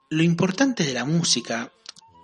Lo 0.09 0.23
importante 0.23 0.83
de 0.83 0.93
la 0.93 1.05
música, 1.05 1.71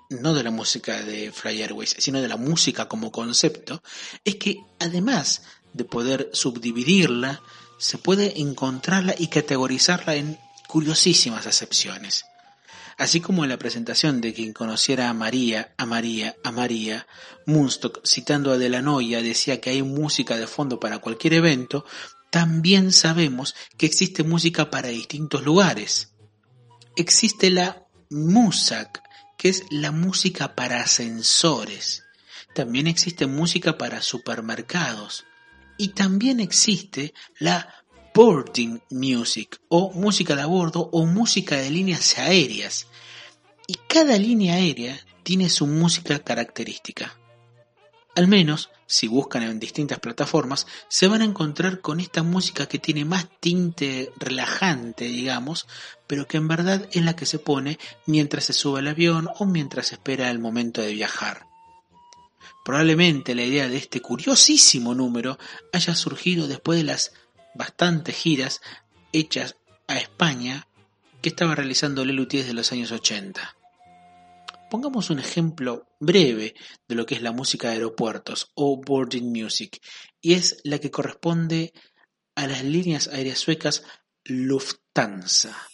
no 0.09 0.33
de 0.33 0.43
la 0.43 0.51
música 0.51 1.01
de 1.01 1.31
Fly 1.31 1.61
Airways, 1.61 1.95
sino 1.99 2.21
de 2.21 2.27
la 2.27 2.37
música 2.37 2.87
como 2.87 3.11
concepto, 3.11 3.81
es 4.23 4.35
que 4.35 4.57
además 4.79 5.43
de 5.73 5.85
poder 5.85 6.29
subdividirla, 6.33 7.41
se 7.77 7.97
puede 7.97 8.39
encontrarla 8.39 9.15
y 9.17 9.27
categorizarla 9.27 10.15
en 10.15 10.39
curiosísimas 10.73 11.45
acepciones. 11.45 12.25
Así 12.97 13.21
como 13.21 13.43
en 13.43 13.49
la 13.49 13.59
presentación 13.59 14.21
de 14.21 14.33
quien 14.33 14.53
conociera 14.53 15.09
a 15.09 15.13
María, 15.13 15.75
a 15.77 15.85
María, 15.85 16.35
a 16.43 16.51
María, 16.51 17.05
Munstock, 17.45 18.01
citando 18.03 18.51
a 18.51 18.57
Delanoia, 18.57 19.21
decía 19.21 19.61
que 19.61 19.69
hay 19.69 19.83
música 19.83 20.35
de 20.35 20.47
fondo 20.47 20.79
para 20.79 20.97
cualquier 20.97 21.35
evento, 21.35 21.85
también 22.31 22.91
sabemos 22.91 23.53
que 23.77 23.85
existe 23.85 24.23
música 24.23 24.71
para 24.71 24.87
distintos 24.87 25.43
lugares 25.43 26.13
existe 26.95 27.49
la 27.49 27.87
MUSAC, 28.09 29.01
que 29.37 29.49
es 29.49 29.63
la 29.69 29.91
música 29.91 30.55
para 30.55 30.81
ascensores. 30.81 32.03
También 32.53 32.87
existe 32.87 33.25
música 33.25 33.77
para 33.77 34.01
supermercados. 34.01 35.25
Y 35.77 35.89
también 35.89 36.39
existe 36.39 37.13
la 37.39 37.82
boarding 38.13 38.82
music 38.91 39.60
o 39.70 39.91
música 39.91 40.36
de 40.36 40.43
a 40.43 40.46
bordo 40.46 40.89
o 40.91 41.05
música 41.05 41.55
de 41.58 41.72
líneas 41.72 42.17
aéreas. 42.17 42.88
Y 43.67 43.75
cada 43.88 44.17
línea 44.17 44.55
aérea 44.55 45.00
tiene 45.24 45.50
su 45.50 45.65
música 45.67 46.20
característica. 46.20 47.17
Al 48.15 48.27
menos, 48.27 48.70
si 48.86 49.08
buscan 49.08 49.41
en 49.41 49.60
distintas 49.60 50.00
plataformas, 50.00 50.67
se 50.88 51.08
van 51.08 51.24
a 51.24 51.25
encontrar 51.25 51.82
con 51.82 52.00
esta 52.00 52.22
música 52.22 52.67
que 52.67 52.77
tiene 52.77 53.05
más 53.05 53.27
tinte 53.39 54.12
relajante, 54.17 55.05
digamos, 55.05 55.67
pero 56.05 56.27
que 56.27 56.38
en 56.38 56.48
verdad 56.48 56.88
es 56.91 57.03
la 57.03 57.15
que 57.15 57.25
se 57.25 57.39
pone 57.39 57.79
mientras 58.05 58.43
se 58.46 58.53
sube 58.53 58.79
al 58.79 58.88
avión 58.88 59.29
o 59.39 59.46
mientras 59.46 59.93
espera 59.93 60.29
el 60.29 60.38
momento 60.38 60.82
de 60.82 60.93
viajar. 60.93 61.48
Probablemente 62.63 63.34
la 63.34 63.43
idea 63.43 63.67
de 63.67 63.77
este 63.77 64.01
curiosísimo 64.01 64.93
número 64.93 65.39
haya 65.72 65.96
surgido 65.96 66.48
después 66.48 66.77
de 66.77 66.86
las 66.86 67.13
bastantes 67.53 68.15
giras 68.15 68.62
hechas 69.12 69.57
a 69.88 69.98
España 69.98 70.67
que 71.22 71.29
estaba 71.29 71.55
realizando 71.55 72.03
Lelutier 72.03 72.43
desde 72.43 72.53
los 72.53 72.72
años 72.72 72.91
80. 72.91 73.55
Pongamos 74.69 75.10
un 75.10 75.19
ejemplo 75.19 75.88
breve 76.00 76.55
de 76.88 76.95
lo 76.95 77.05
que 77.05 77.15
es 77.15 77.22
la 77.22 77.31
música 77.31 77.67
de 77.69 77.75
aeropuertos 77.75 78.51
o 78.55 78.81
boarding 78.81 79.31
music, 79.31 79.79
y 80.19 80.33
es 80.33 80.57
la 80.63 80.79
que 80.79 80.91
corresponde 80.91 81.74
a 82.36 82.48
las 82.48 82.63
líneas 82.63 83.07
aéreas 83.07 83.39
suecas 83.39 83.83
Lufthansa. 84.24 85.72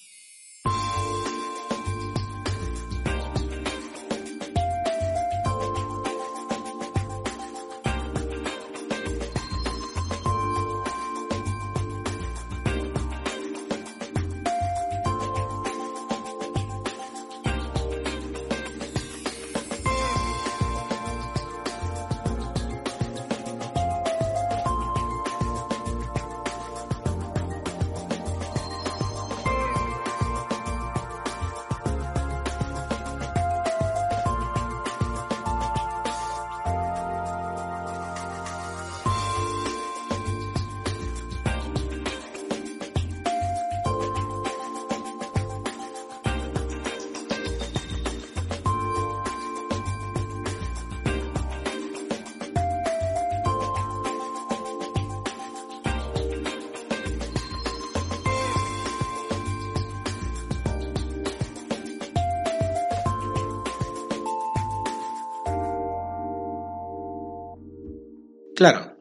Claro, 68.60 68.98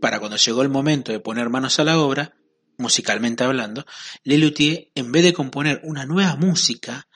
para 0.00 0.18
cuando 0.18 0.38
llegó 0.38 0.62
el 0.62 0.70
momento 0.70 1.12
de 1.12 1.20
poner 1.20 1.50
manos 1.50 1.78
a 1.78 1.84
la 1.84 1.98
obra, 1.98 2.38
musicalmente 2.78 3.44
hablando, 3.44 3.84
Lelutier, 4.22 4.88
en 4.94 5.12
vez 5.12 5.24
de 5.24 5.34
componer 5.34 5.82
una 5.84 6.06
nueva 6.06 6.36
música, 6.36 7.06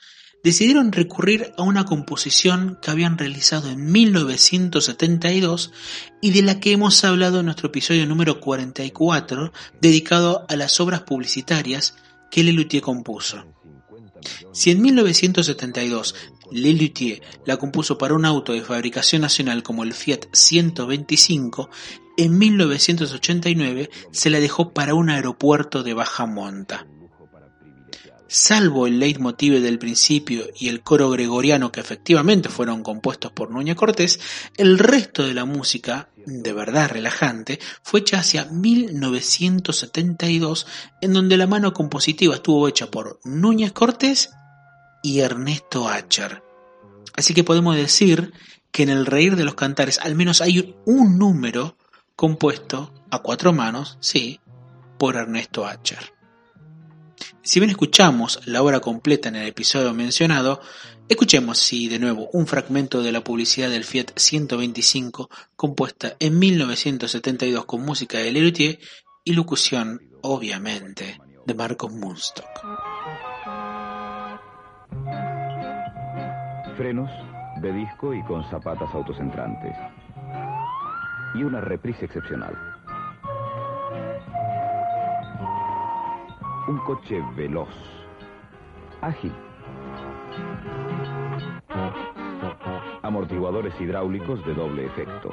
decidieron 0.44 0.92
recurrir 0.92 1.54
a 1.56 1.62
una 1.62 1.86
composición 1.86 2.78
que 2.82 2.90
habían 2.90 3.16
realizado 3.16 3.70
en 3.70 3.90
1972 3.90 5.72
y 6.20 6.32
de 6.32 6.42
la 6.42 6.60
que 6.60 6.72
hemos 6.72 7.02
hablado 7.04 7.38
en 7.40 7.46
nuestro 7.46 7.68
episodio 7.68 8.04
número 8.04 8.38
44, 8.38 9.50
dedicado 9.80 10.44
a 10.46 10.56
las 10.56 10.80
obras 10.80 11.04
publicitarias 11.04 11.96
que 12.30 12.44
Lelutier 12.44 12.82
compuso. 12.82 13.46
Si 14.52 14.70
en 14.70 14.82
1972 14.82 16.14
Lelutier 16.50 17.22
la 17.44 17.56
compuso 17.56 17.98
para 17.98 18.14
un 18.14 18.24
auto 18.24 18.52
de 18.52 18.62
fabricación 18.62 19.22
nacional 19.22 19.62
como 19.62 19.82
el 19.82 19.92
Fiat 19.92 20.26
125, 20.32 21.70
en 22.16 22.38
1989 22.38 23.90
se 24.10 24.30
la 24.30 24.40
dejó 24.40 24.72
para 24.72 24.94
un 24.94 25.10
aeropuerto 25.10 25.82
de 25.82 25.94
baja 25.94 26.26
monta. 26.26 26.86
Salvo 28.30 28.86
el 28.86 28.98
leitmotiv 28.98 29.62
del 29.62 29.78
principio 29.78 30.48
y 30.58 30.68
el 30.68 30.82
coro 30.82 31.08
gregoriano 31.08 31.72
que 31.72 31.80
efectivamente 31.80 32.50
fueron 32.50 32.82
compuestos 32.82 33.32
por 33.32 33.50
Núñez 33.50 33.76
Cortés, 33.76 34.20
el 34.58 34.78
resto 34.78 35.26
de 35.26 35.32
la 35.32 35.46
música, 35.46 36.10
de 36.26 36.52
verdad 36.52 36.90
relajante, 36.90 37.58
fue 37.82 38.00
hecha 38.00 38.18
hacia 38.18 38.44
1972, 38.44 40.66
en 41.00 41.14
donde 41.14 41.38
la 41.38 41.46
mano 41.46 41.72
compositiva 41.72 42.34
estuvo 42.34 42.68
hecha 42.68 42.90
por 42.90 43.18
Núñez 43.24 43.72
Cortés 43.72 44.28
y 45.08 45.20
Ernesto 45.20 45.88
Acher. 45.88 46.42
Así 47.14 47.32
que 47.32 47.42
podemos 47.42 47.74
decir 47.74 48.34
que 48.70 48.82
en 48.82 48.90
el 48.90 49.06
Reír 49.06 49.36
de 49.36 49.44
los 49.44 49.54
Cantares 49.54 49.98
al 50.02 50.14
menos 50.14 50.42
hay 50.42 50.76
un 50.84 51.18
número 51.18 51.78
compuesto 52.14 52.92
a 53.10 53.20
cuatro 53.20 53.54
manos, 53.54 53.96
sí, 54.00 54.38
por 54.98 55.16
Ernesto 55.16 55.66
Acher. 55.66 56.12
Si 57.42 57.58
bien 57.58 57.70
escuchamos 57.70 58.40
la 58.44 58.62
obra 58.62 58.80
completa 58.80 59.30
en 59.30 59.36
el 59.36 59.48
episodio 59.48 59.94
mencionado, 59.94 60.60
escuchemos 61.08 61.56
sí 61.56 61.88
de 61.88 61.98
nuevo 61.98 62.28
un 62.34 62.46
fragmento 62.46 63.02
de 63.02 63.12
la 63.12 63.24
publicidad 63.24 63.70
del 63.70 63.84
Fiat 63.84 64.10
125 64.14 65.30
compuesta 65.56 66.16
en 66.20 66.38
1972 66.38 67.64
con 67.64 67.80
música 67.80 68.18
de 68.18 68.30
Lelutier 68.30 68.78
y 69.24 69.32
locución, 69.32 70.10
obviamente, 70.20 71.18
de 71.46 71.54
Marcos 71.54 71.92
Munstock. 71.92 72.46
Frenos 76.78 77.10
de 77.60 77.72
disco 77.72 78.14
y 78.14 78.22
con 78.22 78.44
zapatas 78.44 78.94
autocentrantes. 78.94 79.76
Y 81.34 81.42
una 81.42 81.60
reprise 81.60 82.04
excepcional. 82.04 82.56
Un 86.68 86.78
coche 86.86 87.20
veloz, 87.34 87.68
Ágil. 89.00 89.32
Amortiguadores 93.02 93.74
hidráulicos 93.80 94.46
de 94.46 94.54
doble 94.54 94.86
efecto. 94.86 95.30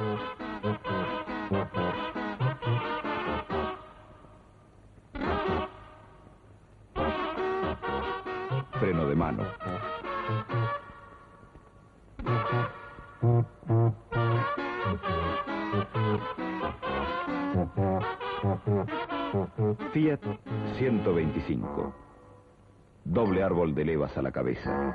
Doble 23.15 23.43
árbol 23.43 23.73
de 23.73 23.85
levas 23.85 24.17
a 24.17 24.21
la 24.21 24.29
cabeza. 24.29 24.93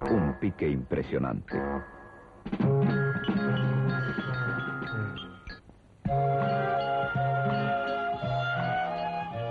Un 0.00 0.34
pique 0.40 0.68
impresionante. 0.68 1.56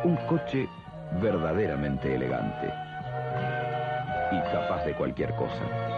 Un 0.04 0.18
coche 0.28 0.68
verdaderamente 1.22 2.14
elegante 2.14 2.68
y 4.34 4.42
capaz 4.52 4.84
de 4.84 4.94
cualquier 4.96 5.34
cosa. 5.38 5.93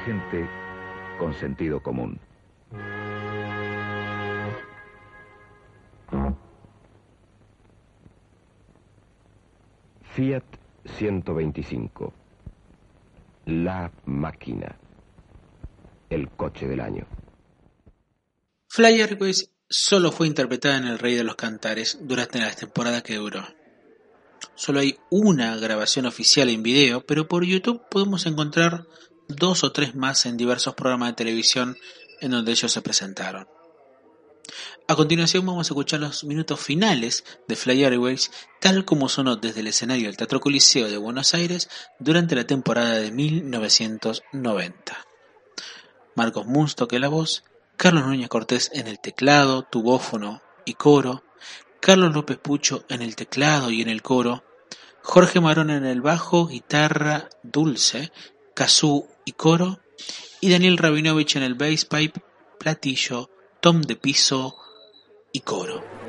Gente 0.00 0.48
con 1.18 1.34
sentido 1.34 1.82
común. 1.82 2.18
Fiat 10.14 10.44
125. 10.98 12.12
La 13.46 13.90
máquina. 14.06 14.76
El 16.08 16.28
coche 16.30 16.66
del 16.66 16.80
año. 16.80 17.06
Fly 18.68 19.00
Airways 19.00 19.50
solo 19.68 20.10
fue 20.10 20.26
interpretada 20.26 20.78
en 20.78 20.84
El 20.84 20.98
Rey 20.98 21.14
de 21.14 21.24
los 21.24 21.36
Cantares 21.36 21.98
durante 22.02 22.40
la 22.40 22.50
temporada 22.50 23.02
que 23.02 23.16
duró. 23.16 23.44
Solo 24.54 24.80
hay 24.80 24.98
una 25.10 25.56
grabación 25.56 26.06
oficial 26.06 26.48
en 26.48 26.62
video, 26.62 27.06
pero 27.06 27.28
por 27.28 27.44
YouTube 27.44 27.82
podemos 27.88 28.26
encontrar 28.26 28.86
dos 29.36 29.64
o 29.64 29.72
tres 29.72 29.94
más 29.94 30.26
en 30.26 30.36
diversos 30.36 30.74
programas 30.74 31.10
de 31.10 31.16
televisión 31.16 31.76
en 32.20 32.30
donde 32.32 32.52
ellos 32.52 32.70
se 32.72 32.82
presentaron. 32.82 33.48
A 34.88 34.96
continuación 34.96 35.46
vamos 35.46 35.68
a 35.68 35.70
escuchar 35.70 36.00
los 36.00 36.24
minutos 36.24 36.58
finales 36.58 37.24
de 37.46 37.54
Fly 37.54 37.84
Airways 37.84 38.32
tal 38.60 38.84
como 38.84 39.08
sonó 39.08 39.36
desde 39.36 39.60
el 39.60 39.68
escenario 39.68 40.06
del 40.06 40.16
Teatro 40.16 40.40
Coliseo 40.40 40.88
de 40.88 40.96
Buenos 40.96 41.32
Aires 41.34 41.70
durante 41.98 42.34
la 42.34 42.44
temporada 42.44 42.96
de 42.96 43.12
1990. 43.12 45.06
Marcos 46.16 46.46
Munstock 46.46 46.92
en 46.92 47.02
la 47.02 47.08
voz, 47.08 47.44
Carlos 47.76 48.04
Núñez 48.04 48.28
Cortés 48.28 48.70
en 48.74 48.88
el 48.88 48.98
teclado, 48.98 49.62
tubófono 49.62 50.42
y 50.64 50.74
coro, 50.74 51.22
Carlos 51.80 52.12
López 52.12 52.38
Pucho 52.38 52.84
en 52.88 53.00
el 53.00 53.14
teclado 53.16 53.70
y 53.70 53.82
en 53.82 53.88
el 53.88 54.02
coro, 54.02 54.44
Jorge 55.02 55.40
Marón 55.40 55.70
en 55.70 55.86
el 55.86 56.00
bajo, 56.00 56.46
guitarra 56.46 57.30
dulce, 57.42 58.12
kazoo 58.60 59.08
y 59.24 59.32
coro, 59.32 59.80
y 60.42 60.50
Daniel 60.50 60.76
Rabinovich 60.76 61.34
en 61.36 61.42
el 61.42 61.54
bass 61.54 61.86
pipe, 61.86 62.20
platillo, 62.58 63.30
tom 63.62 63.80
de 63.80 63.96
piso 63.96 64.54
y 65.32 65.40
coro. 65.40 65.99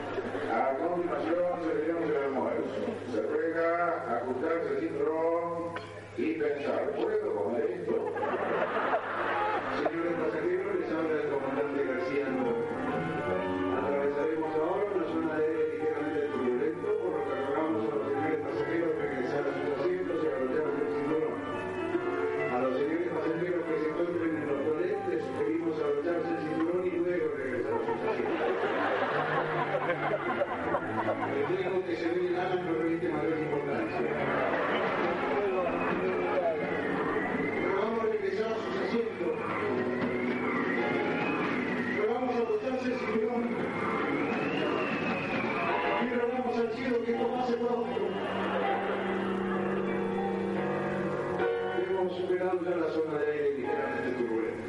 Hemos 52.11 52.23
superado 52.23 52.59
ya 52.61 52.75
la 52.75 52.89
zona 52.89 53.19
de 53.19 53.31
aire 53.31 53.53
ligeramente 53.55 54.11
turbulenta. 54.17 54.67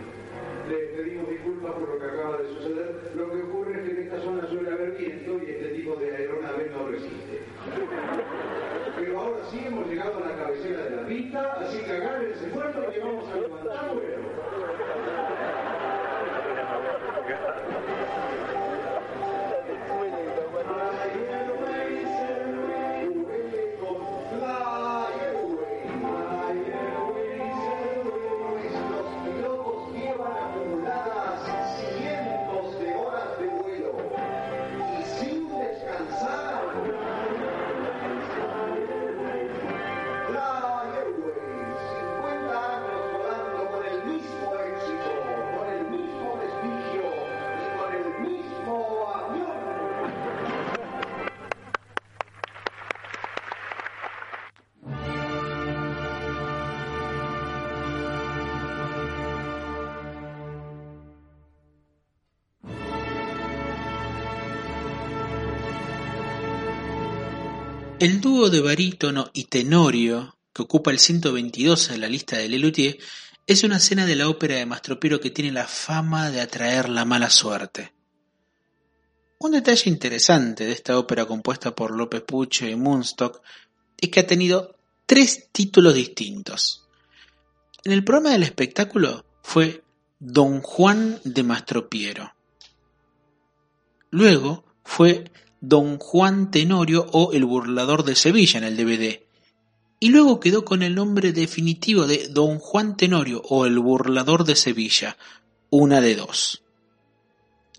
Les 0.69 0.91
pedimos 0.91 1.29
disculpas 1.29 1.73
por 1.73 1.89
lo 1.89 1.99
que 1.99 2.07
acaba 2.07 2.37
de 2.39 2.49
suceder. 2.55 3.11
Lo 3.17 3.33
que 3.33 3.43
ocurre 3.43 3.73
es 3.73 3.83
que 3.83 3.91
en 3.91 4.03
esta 4.05 4.21
zona 4.21 4.47
suele 4.47 4.71
haber 4.71 4.93
viento 4.93 5.41
y 5.45 5.51
este 5.51 5.69
tipo 5.71 5.97
de 5.97 6.17
aeronave 6.17 6.71
no 6.71 6.87
resiste. 6.87 7.41
Pero 8.95 9.21
ahora 9.21 9.43
sí 9.51 9.61
hemos 9.67 9.89
llegado 9.89 10.19
a 10.19 10.29
la 10.29 10.37
cabecera 10.37 10.85
de 10.85 10.97
la 10.97 11.05
pista, 11.05 11.53
así 11.55 11.79
que 11.81 11.91
agárrense 11.91 12.47
fuerte 12.51 12.93
que 12.93 13.01
vamos 13.01 13.29
a 13.29 13.35
levantar 13.35 13.93
vuelo. 13.93 14.23
El 68.03 68.21
dúo 68.21 68.51
de 68.51 68.61
barítono 68.61 69.31
y 69.33 69.45
tenorio 69.45 70.37
que 70.53 70.63
ocupa 70.63 70.91
el 70.91 70.99
122 70.99 71.91
en 71.91 72.01
la 72.01 72.09
lista 72.09 72.37
de 72.37 72.49
Lelutier 72.49 72.99
es 73.47 73.63
una 73.63 73.77
escena 73.77 74.07
de 74.07 74.17
la 74.17 74.29
ópera 74.29 74.57
de 74.57 74.67
Mastropiero 74.67 75.21
que 75.21 75.31
tiene 75.31 75.53
la 75.53 75.69
fama 75.69 76.33
de 76.33 76.41
atraer 76.41 76.89
la 76.89 77.05
mala 77.05 77.31
suerte. 77.31 77.93
Un 79.39 79.53
detalle 79.53 79.89
interesante 79.89 80.67
de 80.67 80.73
esta 80.73 80.99
ópera 80.99 81.27
compuesta 81.27 81.77
por 81.77 81.97
López 81.97 82.23
Pucho 82.23 82.67
y 82.67 82.75
Munstock 82.75 83.41
es 83.97 84.09
que 84.09 84.19
ha 84.19 84.27
tenido 84.27 84.75
tres 85.07 85.51
títulos 85.53 85.95
distintos. 85.95 86.89
En 87.85 87.93
el 87.93 88.03
programa 88.03 88.31
del 88.31 88.43
espectáculo 88.43 89.25
fue 89.45 89.85
Don 90.19 90.61
Juan 90.61 91.21
de 91.23 91.45
Mastropiero. 91.45 92.35
Luego 94.11 94.65
fue 94.83 95.31
Don 95.63 95.99
Juan 95.99 96.51
Tenorio 96.51 97.07
o 97.13 97.33
El 97.33 97.45
Burlador 97.45 98.03
de 98.03 98.17
Sevilla 98.17 98.59
en 98.59 98.65
el 98.65 98.77
DVD. 98.77 99.23
Y 100.01 100.09
luego 100.09 100.41
quedó 100.41 100.65
con 100.65 100.83
el 100.83 100.97
nombre 100.97 101.33
definitivo 101.33 102.09
de 102.09 102.27
Don 102.29 102.59
Juan 102.59 102.97
Tenorio 102.97 103.41
o 103.49 103.65
El 103.65 103.79
Burlador 103.79 104.45
de 104.45 104.57
Sevilla, 104.57 105.17
una 105.71 106.01
de 106.01 106.17
dos. 106.17 106.65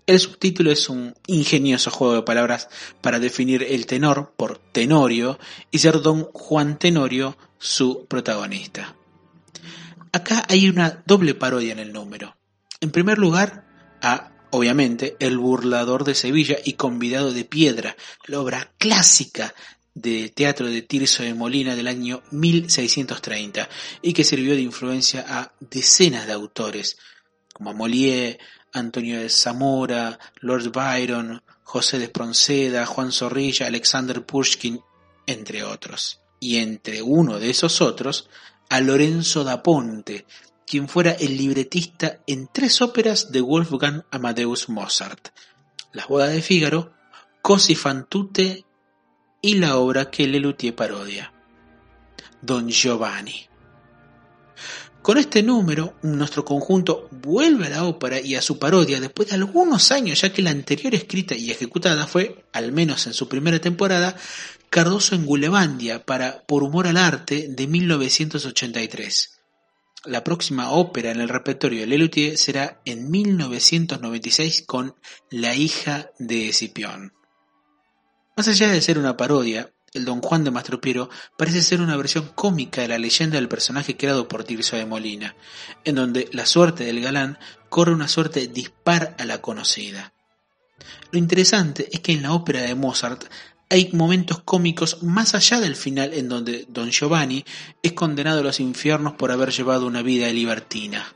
El 0.06 0.18
subtítulo 0.18 0.70
es 0.72 0.88
un 0.88 1.14
ingenioso 1.26 1.90
juego 1.90 2.14
de 2.14 2.22
palabras 2.22 2.70
para 3.02 3.18
definir 3.18 3.62
el 3.62 3.84
tenor 3.84 4.32
por 4.34 4.56
Tenorio 4.56 5.38
y 5.70 5.78
ser 5.78 6.00
Don 6.00 6.24
Juan 6.32 6.78
Tenorio 6.78 7.36
su 7.58 8.06
protagonista. 8.06 8.96
Acá 10.10 10.42
hay 10.48 10.70
una 10.70 11.02
doble 11.06 11.34
parodia 11.34 11.72
en 11.72 11.80
el 11.80 11.92
número. 11.92 12.34
En 12.80 12.90
primer 12.90 13.18
lugar, 13.18 13.66
a, 14.00 14.33
obviamente, 14.54 15.16
El 15.18 15.36
burlador 15.38 16.04
de 16.04 16.14
Sevilla 16.14 16.56
y 16.64 16.74
Convidado 16.74 17.32
de 17.32 17.44
Piedra, 17.44 17.96
la 18.26 18.40
obra 18.40 18.72
clásica 18.78 19.52
de 19.94 20.28
teatro 20.28 20.68
de 20.68 20.82
Tirso 20.82 21.24
de 21.24 21.34
Molina 21.34 21.74
del 21.74 21.88
año 21.88 22.22
1630 22.30 23.68
y 24.00 24.12
que 24.12 24.22
sirvió 24.22 24.54
de 24.54 24.60
influencia 24.60 25.24
a 25.28 25.52
decenas 25.58 26.26
de 26.28 26.34
autores 26.34 26.98
como 27.52 27.74
Molière, 27.74 28.38
Antonio 28.72 29.20
de 29.20 29.28
Zamora, 29.28 30.18
Lord 30.40 30.70
Byron, 30.70 31.42
José 31.64 31.98
de 31.98 32.04
Espronceda, 32.04 32.86
Juan 32.86 33.10
Zorrilla, 33.10 33.66
Alexander 33.66 34.24
Pushkin, 34.24 34.80
entre 35.26 35.64
otros. 35.64 36.20
Y 36.38 36.58
entre 36.58 37.02
uno 37.02 37.40
de 37.40 37.50
esos 37.50 37.80
otros, 37.80 38.28
a 38.68 38.80
Lorenzo 38.80 39.42
da 39.42 39.62
Ponte, 39.62 40.26
quien 40.66 40.88
fuera 40.88 41.12
el 41.12 41.36
libretista 41.36 42.20
en 42.26 42.48
tres 42.52 42.80
óperas 42.82 43.30
de 43.32 43.40
Wolfgang 43.40 44.04
Amadeus 44.10 44.68
Mozart, 44.68 45.28
Las 45.92 46.08
bodas 46.08 46.32
de 46.32 46.42
Fígaro, 46.42 46.92
Cosi 47.42 47.74
fan 47.74 48.06
tutte 48.08 48.64
y 49.40 49.54
la 49.54 49.76
obra 49.76 50.10
que 50.10 50.26
Lelutier 50.26 50.74
parodia, 50.74 51.32
Don 52.40 52.68
Giovanni. 52.68 53.48
Con 55.04 55.18
este 55.18 55.42
número, 55.42 55.96
nuestro 56.00 56.46
conjunto 56.46 57.10
vuelve 57.10 57.66
a 57.66 57.68
la 57.68 57.84
ópera 57.84 58.18
y 58.18 58.36
a 58.36 58.40
su 58.40 58.58
parodia 58.58 59.00
después 59.00 59.28
de 59.28 59.34
algunos 59.34 59.92
años, 59.92 60.22
ya 60.22 60.32
que 60.32 60.40
la 60.40 60.48
anterior 60.48 60.94
escrita 60.94 61.34
y 61.34 61.50
ejecutada 61.50 62.06
fue, 62.06 62.46
al 62.54 62.72
menos 62.72 63.06
en 63.06 63.12
su 63.12 63.28
primera 63.28 63.60
temporada, 63.60 64.16
Cardoso 64.70 65.14
en 65.14 65.26
Gulevandia 65.26 66.06
para 66.06 66.42
Por 66.46 66.62
Humor 66.62 66.86
al 66.86 66.96
Arte 66.96 67.48
de 67.50 67.66
1983. 67.66 69.40
La 70.06 70.22
próxima 70.22 70.70
ópera 70.70 71.12
en 71.12 71.20
el 71.20 71.30
repertorio 71.30 71.80
de 71.80 71.86
Lelutier 71.86 72.36
será 72.36 72.80
en 72.84 73.10
1996 73.10 74.64
con 74.66 74.94
La 75.30 75.54
hija 75.54 76.10
de 76.18 76.50
Escipión. 76.50 77.14
Más 78.36 78.48
allá 78.48 78.68
de 78.68 78.82
ser 78.82 78.98
una 78.98 79.16
parodia, 79.16 79.72
el 79.94 80.04
Don 80.04 80.20
Juan 80.20 80.44
de 80.44 80.50
Mastropiero 80.50 81.08
parece 81.38 81.62
ser 81.62 81.80
una 81.80 81.96
versión 81.96 82.28
cómica 82.34 82.82
de 82.82 82.88
la 82.88 82.98
leyenda 82.98 83.36
del 83.36 83.48
personaje 83.48 83.96
creado 83.96 84.28
por 84.28 84.44
Tirso 84.44 84.76
de 84.76 84.84
Molina, 84.84 85.36
en 85.84 85.94
donde 85.94 86.28
la 86.32 86.44
suerte 86.44 86.84
del 86.84 87.00
galán 87.00 87.38
corre 87.70 87.94
una 87.94 88.08
suerte 88.08 88.46
dispar 88.48 89.16
a 89.18 89.24
la 89.24 89.40
conocida. 89.40 90.12
Lo 91.12 91.18
interesante 91.18 91.88
es 91.90 92.00
que 92.00 92.12
en 92.12 92.22
la 92.22 92.32
ópera 92.32 92.60
de 92.60 92.74
Mozart 92.74 93.24
hay 93.68 93.90
momentos 93.92 94.40
cómicos 94.40 95.02
más 95.02 95.34
allá 95.34 95.60
del 95.60 95.76
final 95.76 96.12
en 96.12 96.28
donde 96.28 96.66
Don 96.68 96.90
Giovanni 96.90 97.44
es 97.82 97.92
condenado 97.92 98.40
a 98.40 98.44
los 98.44 98.60
infiernos 98.60 99.14
por 99.14 99.30
haber 99.30 99.50
llevado 99.50 99.86
una 99.86 100.02
vida 100.02 100.28
libertina. 100.28 101.14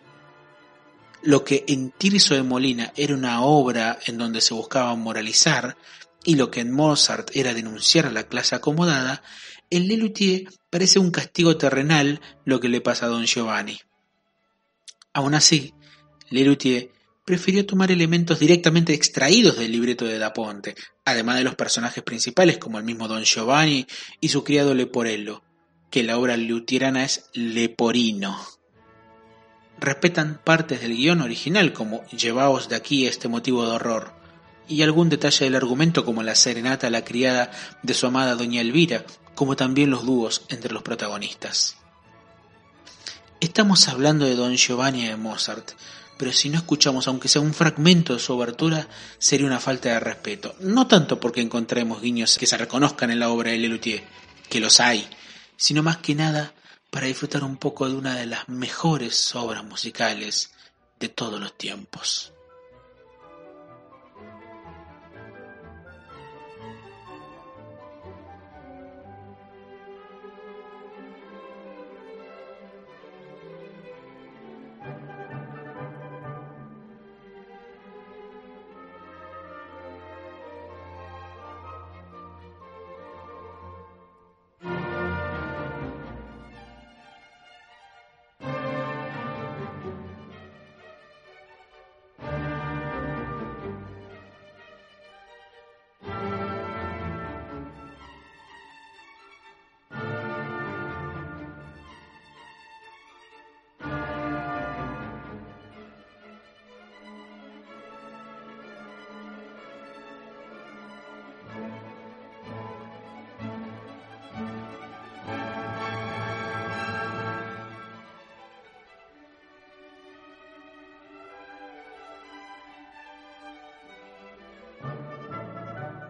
Lo 1.22 1.44
que 1.44 1.64
en 1.68 1.90
Tirso 1.90 2.34
de 2.34 2.42
Molina 2.42 2.92
era 2.96 3.14
una 3.14 3.42
obra 3.42 3.98
en 4.06 4.18
donde 4.18 4.40
se 4.40 4.54
buscaba 4.54 4.94
moralizar, 4.94 5.76
y 6.24 6.36
lo 6.36 6.50
que 6.50 6.60
en 6.60 6.72
Mozart 6.72 7.30
era 7.34 7.54
denunciar 7.54 8.06
a 8.06 8.12
la 8.12 8.24
clase 8.24 8.54
acomodada, 8.54 9.22
en 9.70 9.88
Lelutier 9.88 10.48
parece 10.70 10.98
un 10.98 11.10
castigo 11.10 11.56
terrenal 11.56 12.20
lo 12.44 12.60
que 12.60 12.68
le 12.68 12.80
pasa 12.80 13.06
a 13.06 13.08
don 13.08 13.26
Giovanni. 13.26 13.78
Aún 15.12 15.34
así, 15.34 15.74
Lelutier 16.30 16.90
prefirió 17.28 17.66
tomar 17.66 17.90
elementos 17.90 18.38
directamente 18.38 18.94
extraídos 18.94 19.58
del 19.58 19.70
libreto 19.70 20.06
de 20.06 20.18
Da 20.18 20.32
Ponte, 20.32 20.74
además 21.04 21.36
de 21.36 21.44
los 21.44 21.56
personajes 21.56 22.02
principales 22.02 22.56
como 22.56 22.78
el 22.78 22.84
mismo 22.84 23.06
don 23.06 23.22
Giovanni 23.22 23.86
y 24.18 24.30
su 24.30 24.44
criado 24.44 24.72
Leporello, 24.72 25.42
que 25.90 26.02
la 26.02 26.16
obra 26.16 26.38
luterana 26.38 27.04
es 27.04 27.28
Leporino. 27.34 28.34
Respetan 29.78 30.40
partes 30.42 30.80
del 30.80 30.96
guion 30.96 31.20
original 31.20 31.74
como 31.74 32.02
llevaos 32.06 32.70
de 32.70 32.76
aquí 32.76 33.06
este 33.06 33.28
motivo 33.28 33.66
de 33.66 33.72
horror, 33.72 34.14
y 34.66 34.80
algún 34.80 35.10
detalle 35.10 35.44
del 35.44 35.56
argumento 35.56 36.06
como 36.06 36.22
la 36.22 36.34
serenata 36.34 36.86
a 36.86 36.90
la 36.90 37.04
criada 37.04 37.50
de 37.82 37.92
su 37.92 38.06
amada 38.06 38.36
doña 38.36 38.62
Elvira, 38.62 39.04
como 39.34 39.54
también 39.54 39.90
los 39.90 40.06
dúos 40.06 40.46
entre 40.48 40.72
los 40.72 40.82
protagonistas. 40.82 41.76
Estamos 43.40 43.86
hablando 43.86 44.24
de 44.24 44.34
Don 44.34 44.56
Giovanni 44.56 45.06
de 45.06 45.16
Mozart, 45.16 45.72
pero 46.18 46.32
si 46.32 46.50
no 46.50 46.58
escuchamos 46.58 47.08
aunque 47.08 47.28
sea 47.28 47.40
un 47.40 47.54
fragmento 47.54 48.12
de 48.12 48.20
su 48.20 48.34
obertura, 48.34 48.88
sería 49.18 49.46
una 49.46 49.60
falta 49.60 49.88
de 49.88 50.00
respeto. 50.00 50.54
No 50.60 50.86
tanto 50.86 51.18
porque 51.18 51.40
encontremos 51.40 52.02
guiños 52.02 52.36
que 52.36 52.46
se 52.46 52.58
reconozcan 52.58 53.10
en 53.10 53.20
la 53.20 53.30
obra 53.30 53.52
de 53.52 53.58
Lelutier, 53.58 54.02
que 54.50 54.60
los 54.60 54.80
hay, 54.80 55.08
sino 55.56 55.82
más 55.82 55.98
que 55.98 56.14
nada 56.14 56.52
para 56.90 57.06
disfrutar 57.06 57.44
un 57.44 57.56
poco 57.56 57.88
de 57.88 57.94
una 57.94 58.16
de 58.16 58.26
las 58.26 58.48
mejores 58.48 59.34
obras 59.34 59.64
musicales 59.64 60.52
de 60.98 61.08
todos 61.08 61.40
los 61.40 61.56
tiempos. 61.56 62.32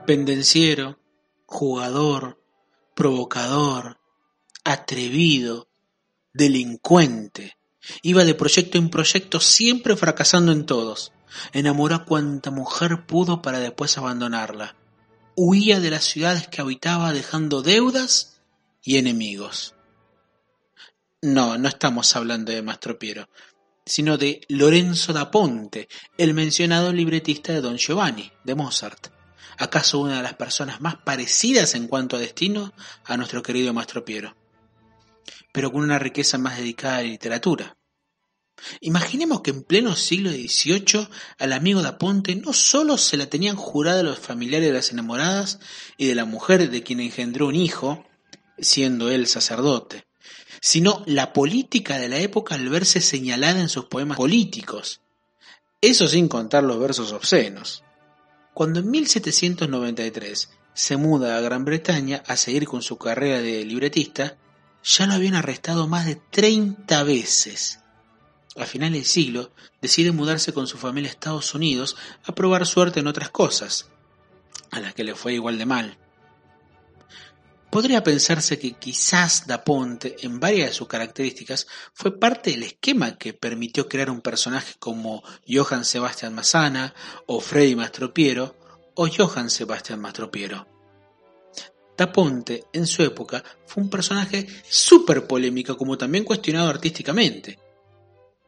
Pendenciero, 0.09 0.99
jugador, 1.45 2.43
provocador, 2.95 4.01
atrevido, 4.65 5.69
delincuente. 6.33 7.59
Iba 8.01 8.25
de 8.25 8.35
proyecto 8.35 8.79
en 8.79 8.89
proyecto, 8.89 9.39
siempre 9.39 9.97
fracasando 9.97 10.51
en 10.53 10.65
todos. 10.65 11.13
Enamoró 11.53 11.97
a 11.97 12.05
cuanta 12.07 12.51
mujer 12.51 13.05
pudo 13.05 13.43
para 13.43 13.59
después 13.59 13.99
abandonarla. 13.99 14.77
Huía 15.37 15.79
de 15.79 15.91
las 15.91 16.05
ciudades 16.05 16.49
que 16.49 16.63
habitaba 16.63 17.13
dejando 17.13 17.61
deudas 17.61 18.41
y 18.83 18.97
enemigos. 18.97 19.75
No, 21.21 21.59
no 21.59 21.69
estamos 21.69 22.17
hablando 22.17 22.51
de 22.51 22.63
Mastropiero, 22.63 23.29
sino 23.85 24.17
de 24.17 24.41
Lorenzo 24.49 25.13
da 25.13 25.31
Ponte, 25.31 25.87
el 26.17 26.33
mencionado 26.33 26.95
libretista 26.95 27.53
de 27.53 27.61
Don 27.61 27.77
Giovanni, 27.77 28.33
de 28.43 28.55
Mozart 28.55 29.18
acaso 29.59 29.99
una 29.99 30.17
de 30.17 30.23
las 30.23 30.35
personas 30.35 30.81
más 30.81 30.97
parecidas 30.97 31.75
en 31.75 31.89
cuanto 31.89 32.17
a 32.17 32.21
destino 32.21 32.73
a 33.05 33.17
nuestro 33.17 33.43
querido 33.43 33.75
Maestro 33.75 34.05
Piero, 34.05 34.37
pero 35.53 35.73
con 35.73 35.83
una 35.83 35.99
riqueza 35.99 36.39
más 36.39 36.57
dedicada 36.57 36.99
a 36.99 37.03
la 37.03 37.09
literatura. 37.09 37.77
Imaginemos 38.81 39.41
que 39.41 39.51
en 39.51 39.63
pleno 39.63 39.95
siglo 39.95 40.31
XVIII 40.31 41.09
al 41.39 41.53
amigo 41.53 41.83
de 41.83 41.89
Aponte 41.89 42.35
no 42.35 42.53
solo 42.53 42.99
se 42.99 43.17
la 43.17 43.27
tenían 43.27 43.57
jurada 43.57 44.03
los 44.03 44.19
familiares 44.19 44.69
de 44.69 44.75
las 44.75 44.91
enamoradas 44.91 45.61
y 45.97 46.07
de 46.07 46.15
la 46.15 46.25
mujer 46.25 46.69
de 46.71 46.83
quien 46.83 47.01
engendró 47.01 47.49
un 47.49 47.55
hijo, 47.55 48.05
siendo 48.59 49.11
él 49.11 49.27
sacerdote, 49.27 50.07
sino 50.61 51.05
la 51.07 51.33
política 51.33 51.99
de 51.99 52.09
la 52.09 52.19
época 52.19 52.57
al 52.57 52.69
verse 52.69 53.01
señalada 53.01 53.61
en 53.61 53.69
sus 53.69 53.85
poemas 53.85 54.17
políticos. 54.17 55.01
Eso 55.81 56.09
sin 56.09 56.27
contar 56.27 56.65
los 56.65 56.81
versos 56.81 57.13
obscenos. 57.13 57.85
Cuando 58.59 58.81
en 58.81 58.91
1793 58.91 60.51
se 60.75 60.97
muda 60.97 61.37
a 61.37 61.41
Gran 61.41 61.65
Bretaña 61.65 62.25
a 62.27 62.37
seguir 62.37 62.67
con 62.67 62.83
su 62.83 62.99
carrera 62.99 63.41
de 63.41 63.65
libretista, 63.65 64.37
ya 64.83 65.07
lo 65.07 65.13
habían 65.13 65.37
arrestado 65.37 65.87
más 65.87 66.07
de 66.07 66.17
30 66.17 67.05
veces. 67.05 67.79
A 68.57 68.67
final 68.67 68.95
del 68.95 69.05
siglo 69.05 69.53
decide 69.81 70.11
mudarse 70.11 70.53
con 70.53 70.67
su 70.67 70.77
familia 70.77 71.09
a 71.09 71.13
Estados 71.13 71.55
Unidos 71.55 71.95
a 72.25 72.35
probar 72.35 72.67
suerte 72.67 72.99
en 72.99 73.07
otras 73.07 73.31
cosas, 73.31 73.91
a 74.73 74.81
las 74.81 74.93
que 74.93 75.05
le 75.05 75.15
fue 75.15 75.35
igual 75.35 75.57
de 75.57 75.67
mal. 75.67 75.97
Podría 77.71 78.03
pensarse 78.03 78.59
que 78.59 78.73
quizás 78.73 79.47
Da 79.47 79.63
Ponte, 79.63 80.17
en 80.23 80.41
varias 80.41 80.71
de 80.71 80.75
sus 80.75 80.89
características, 80.89 81.67
fue 81.93 82.19
parte 82.19 82.51
del 82.51 82.63
esquema 82.63 83.19
que 83.19 83.35
permitió 83.35 83.89
crear 83.89 84.11
un 84.11 84.23
personaje 84.23 84.75
como 84.79 85.23
Johann 85.47 85.85
Sebastian 85.85 86.35
Massana, 86.35 86.95
o 87.27 87.41
Freddy 87.41 87.77
Mastropiero, 87.77 88.57
o 88.95 89.07
Johann 89.07 89.51
Sebastian 89.51 90.01
Mastropiero. 90.01 90.67
Da 91.97 92.11
Ponte, 92.11 92.65
en 92.73 92.87
su 92.87 93.03
época, 93.03 93.45
fue 93.67 93.83
un 93.83 93.91
personaje 93.91 94.47
súper 94.67 95.27
polémico 95.27 95.77
como 95.77 95.99
también 95.99 96.25
cuestionado 96.25 96.71
artísticamente. 96.71 97.59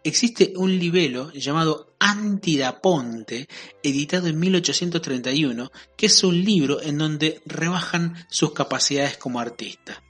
Existe 0.03 0.55
un 0.57 0.79
libelo 0.79 1.31
llamado 1.33 1.95
Antidaponte, 1.99 3.47
editado 3.83 4.29
en 4.29 4.39
1831, 4.39 5.71
que 5.95 6.07
es 6.07 6.25
un 6.25 6.43
libro 6.43 6.81
en 6.81 6.97
donde 6.97 7.43
rebajan 7.45 8.15
sus 8.31 8.55
capacidades 8.55 9.19
como 9.19 9.41
artista. 9.41 10.03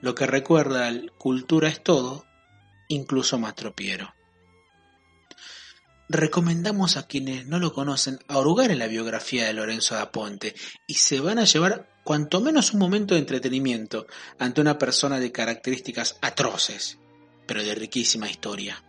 Lo 0.00 0.16
que 0.16 0.26
recuerda 0.26 0.88
al 0.88 1.12
cultura 1.18 1.68
es 1.68 1.84
todo, 1.84 2.26
incluso 2.88 3.38
Mastropiero. 3.38 4.12
Recomendamos 6.08 6.96
a 6.96 7.06
quienes 7.06 7.46
no 7.46 7.60
lo 7.60 7.72
conocen 7.72 8.18
a 8.26 8.40
hurgar 8.40 8.72
en 8.72 8.80
la 8.80 8.88
biografía 8.88 9.46
de 9.46 9.52
Lorenzo 9.52 9.94
da 9.94 10.10
Ponte 10.10 10.56
y 10.88 10.94
se 10.94 11.20
van 11.20 11.38
a 11.38 11.44
llevar 11.44 11.88
cuanto 12.02 12.40
menos 12.40 12.72
un 12.72 12.80
momento 12.80 13.14
de 13.14 13.20
entretenimiento 13.20 14.08
ante 14.38 14.60
una 14.60 14.78
persona 14.78 15.20
de 15.20 15.30
características 15.30 16.16
atroces, 16.22 16.98
pero 17.46 17.62
de 17.62 17.74
riquísima 17.76 18.28
historia. 18.28 18.82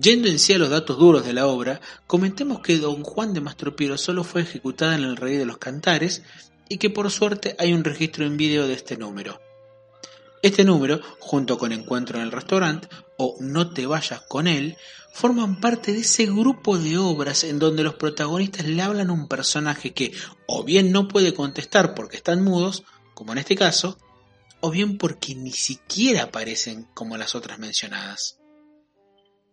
Yendo 0.00 0.28
en 0.28 0.38
sí 0.38 0.52
a 0.52 0.58
los 0.58 0.70
datos 0.70 0.96
duros 0.98 1.24
de 1.24 1.32
la 1.32 1.46
obra, 1.46 1.80
comentemos 2.06 2.60
que 2.60 2.78
Don 2.78 3.02
Juan 3.02 3.32
de 3.32 3.40
Mastropiero 3.40 3.98
solo 3.98 4.22
fue 4.22 4.42
ejecutada 4.42 4.94
en 4.94 5.02
el 5.02 5.16
Rey 5.16 5.36
de 5.36 5.46
los 5.46 5.58
Cantares 5.58 6.22
y 6.68 6.76
que 6.76 6.90
por 6.90 7.10
suerte 7.10 7.56
hay 7.58 7.72
un 7.72 7.82
registro 7.82 8.24
en 8.24 8.36
vídeo 8.36 8.68
de 8.68 8.74
este 8.74 8.96
número. 8.96 9.40
Este 10.40 10.62
número, 10.62 11.00
junto 11.18 11.58
con 11.58 11.72
Encuentro 11.72 12.18
en 12.18 12.24
el 12.24 12.32
Restaurante 12.32 12.88
o 13.16 13.36
No 13.40 13.72
te 13.72 13.86
vayas 13.86 14.20
con 14.28 14.46
él, 14.46 14.76
forman 15.12 15.58
parte 15.58 15.92
de 15.92 16.00
ese 16.00 16.26
grupo 16.26 16.78
de 16.78 16.96
obras 16.96 17.42
en 17.42 17.58
donde 17.58 17.82
los 17.82 17.94
protagonistas 17.94 18.66
le 18.66 18.80
hablan 18.82 19.10
a 19.10 19.14
un 19.14 19.26
personaje 19.26 19.94
que 19.94 20.12
o 20.46 20.62
bien 20.62 20.92
no 20.92 21.08
puede 21.08 21.34
contestar 21.34 21.94
porque 21.94 22.18
están 22.18 22.44
mudos, 22.44 22.84
como 23.14 23.32
en 23.32 23.38
este 23.38 23.56
caso, 23.56 23.98
o 24.60 24.70
bien 24.70 24.96
porque 24.96 25.34
ni 25.34 25.50
siquiera 25.50 26.24
aparecen 26.24 26.86
como 26.94 27.16
las 27.16 27.34
otras 27.34 27.58
mencionadas. 27.58 28.38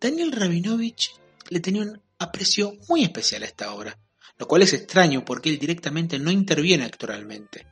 Daniel 0.00 0.32
Rabinovich 0.32 1.14
le 1.48 1.60
tenía 1.60 1.82
un 1.82 2.00
aprecio 2.18 2.74
muy 2.88 3.02
especial 3.02 3.42
a 3.42 3.46
esta 3.46 3.72
obra, 3.72 3.98
lo 4.38 4.46
cual 4.46 4.62
es 4.62 4.72
extraño 4.72 5.24
porque 5.24 5.48
él 5.48 5.58
directamente 5.58 6.18
no 6.18 6.30
interviene 6.30 6.84
actoralmente. 6.84 7.66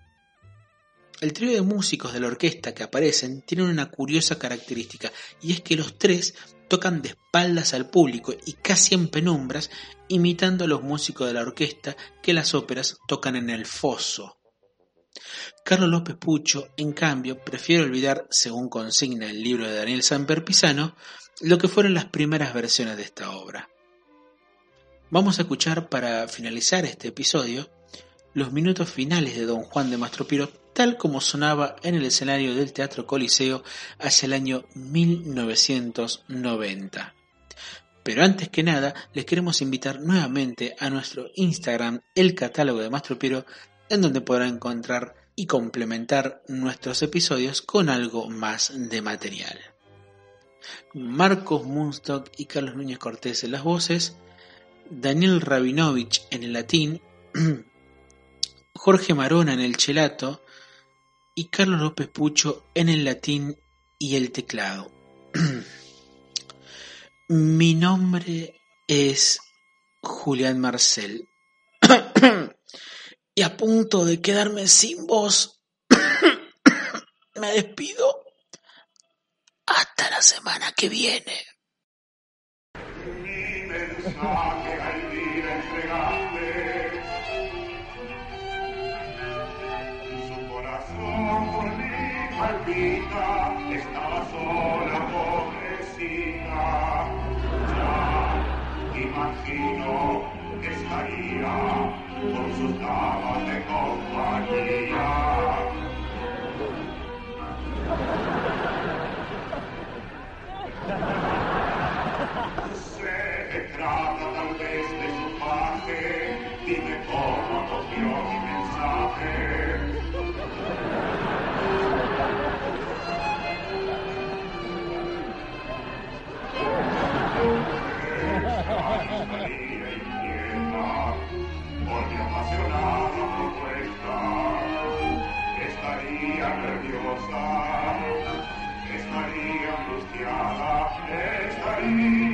El 1.21 1.33
trío 1.33 1.53
de 1.53 1.63
músicos 1.63 2.13
de 2.13 2.21
la 2.21 2.27
orquesta 2.27 2.75
que 2.75 2.83
aparecen 2.83 3.43
tienen 3.43 3.67
una 3.67 3.91
curiosa 3.91 4.39
característica 4.39 5.13
y 5.41 5.53
es 5.53 5.61
que 5.61 5.77
los 5.77 5.99
tres 5.99 6.35
tocan 6.69 7.03
de 7.03 7.11
espaldas 7.11 7.75
al 7.75 7.89
público 7.89 8.35
y 8.47 8.55
casi 8.55 8.95
en 8.95 9.09
penumbras, 9.09 9.71
imitando 10.09 10.65
a 10.65 10.69
los 10.69 10.83
músicos 10.83 11.27
de 11.27 11.35
la 11.35 11.43
orquesta 11.43 11.97
que 12.23 12.33
las 12.33 12.55
óperas 12.55 12.99
tocan 13.07 13.37
en 13.37 13.51
el 13.51 13.67
foso. 13.67 14.39
Carlos 15.65 15.89
López 15.89 16.17
Pucho, 16.17 16.69
en 16.77 16.93
cambio, 16.93 17.39
prefiere 17.39 17.85
olvidar, 17.85 18.27
según 18.31 18.69
consigna 18.69 19.31
el 19.31 19.43
libro 19.43 19.67
de 19.67 19.77
Daniel 19.77 20.03
Samper 20.03 20.45
Pisano, 20.45 20.97
lo 21.41 21.59
que 21.59 21.69
fueron 21.69 21.95
las 21.95 22.07
primeras 22.07 22.55
versiones 22.55 22.97
de 22.97 23.03
esta 23.03 23.31
obra. 23.31 23.69
Vamos 25.11 25.39
a 25.39 25.43
escuchar 25.43 25.89
para 25.89 26.29
finalizar 26.29 26.85
este 26.85 27.09
episodio 27.09 27.69
los 28.33 28.53
minutos 28.53 28.91
finales 28.91 29.37
de 29.37 29.47
Don 29.47 29.63
Juan 29.63 29.91
de 29.91 29.97
Mastropiro 29.97 30.51
tal 30.75 30.97
como 30.97 31.21
sonaba 31.21 31.77
en 31.83 31.95
el 31.95 32.05
escenario 32.05 32.55
del 32.55 32.73
Teatro 32.73 33.07
Coliseo 33.07 33.63
hacia 33.99 34.27
el 34.27 34.33
año 34.33 34.65
1990. 34.75 37.15
Pero 38.03 38.25
antes 38.25 38.49
que 38.51 38.63
nada, 38.63 38.95
les 39.15 39.25
queremos 39.25 39.63
invitar 39.63 40.01
nuevamente 40.01 40.77
a 40.79 40.91
nuestro 40.91 41.31
Instagram, 41.37 42.03
el 42.15 42.35
catálogo 42.35 42.81
de 42.81 42.91
Mastropiro, 42.91 43.47
en 43.89 44.03
donde 44.03 44.21
podrán 44.21 44.57
encontrar 44.57 45.15
y 45.37 45.47
complementar 45.47 46.43
nuestros 46.49 47.03
episodios 47.03 47.63
con 47.63 47.89
algo 47.89 48.29
más 48.29 48.73
de 48.75 49.01
material. 49.01 49.74
Marcos 50.95 51.65
Munstock 51.65 52.31
y 52.37 52.47
Carlos 52.47 52.77
Núñez 52.77 52.99
Cortés 52.99 53.45
en 53.45 53.53
las 53.53 53.65
voces, 53.65 54.17
Daniel 54.91 55.41
Rabinovich 55.41 56.27
en 56.31 56.43
el 56.43 56.53
latín, 56.53 57.01
Jorge 58.75 59.15
Marona 59.15 59.55
en 59.55 59.61
el 59.61 59.77
chelato 59.77 60.43
y 61.35 61.47
Carlos 61.47 61.81
López 61.81 62.09
Pucho 62.09 62.67
en 62.75 62.89
el 62.89 63.05
latín 63.05 63.57
y 63.99 64.17
el 64.17 64.31
teclado. 64.31 64.91
Mi 67.29 67.75
nombre 67.75 68.61
es 68.87 69.41
Julián 70.03 70.61
Marcel. 70.61 71.29
y 73.35 73.43
a 73.43 73.57
punto 73.57 74.05
de 74.05 74.21
quedarme 74.21 74.69
sin 74.69 75.07
voz, 75.07 75.61
me 77.41 77.53
despido 77.53 78.24
hasta 80.05 80.11
la 80.11 80.23
semana 80.23 80.73
que 80.77 80.89
viene. 80.89 81.45
Estaba 93.75 94.25
sola, 94.31 94.99
pobrecita. 95.13 96.65
Ya 97.71 97.91
imagino 99.01 99.93
que 100.61 100.69
estaría 100.73 101.55
con 102.33 102.47
sus 102.57 102.73
damas 102.81 103.41
de 103.47 103.57
compañía. 103.65 105.05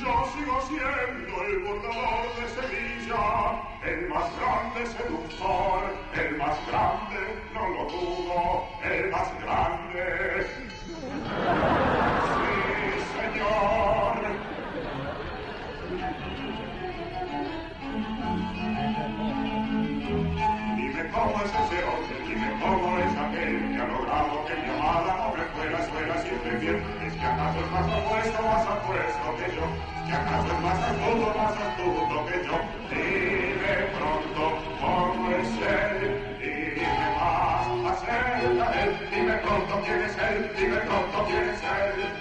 Yo 0.00 0.14
sigo 0.36 0.60
siendo 0.68 1.42
el 1.42 1.58
bordador 1.60 2.24
de 2.36 2.48
Sevilla, 2.48 3.24
el 3.84 4.08
más 4.08 4.26
grande 4.38 4.86
seductor, 4.86 5.94
el 6.14 6.36
más 6.36 6.58
grande, 6.66 7.42
no 7.54 7.68
lo 7.68 7.84
dudo, 7.90 8.66
el 8.84 9.10
más 9.10 9.28
grande. 9.42 10.33
las 25.92 26.22
siempre 26.22 26.56
bien. 26.56 26.82
Es 27.04 27.14
que 27.14 27.26
acaso 27.26 27.60
es 27.60 27.70
más 27.70 27.86
apuesto, 27.92 28.42
más 28.42 28.66
apuesto 28.66 29.36
que 29.36 29.54
yo. 29.54 29.64
Es 29.64 30.08
que 30.08 30.14
acaso 30.14 30.46
es 30.46 30.60
más 30.60 30.78
astuto, 30.78 31.26
más 31.36 31.52
astuto 31.52 32.26
que 32.26 32.36
yo. 32.46 32.56
Dime 32.90 33.74
pronto 33.96 34.42
cómo 34.80 35.30
es 35.30 35.48
él. 35.60 36.00
Dime 36.40 37.08
más 37.18 37.66
acerca 37.92 38.66
de 38.70 38.82
él. 38.82 38.90
Dime 39.10 39.34
pronto 39.38 39.80
quién 39.84 40.00
es 40.02 40.16
él. 40.18 40.50
Dime 40.56 40.78
pronto 40.78 41.24
quién 41.26 41.48
es 41.48 41.60
él. 41.62 42.14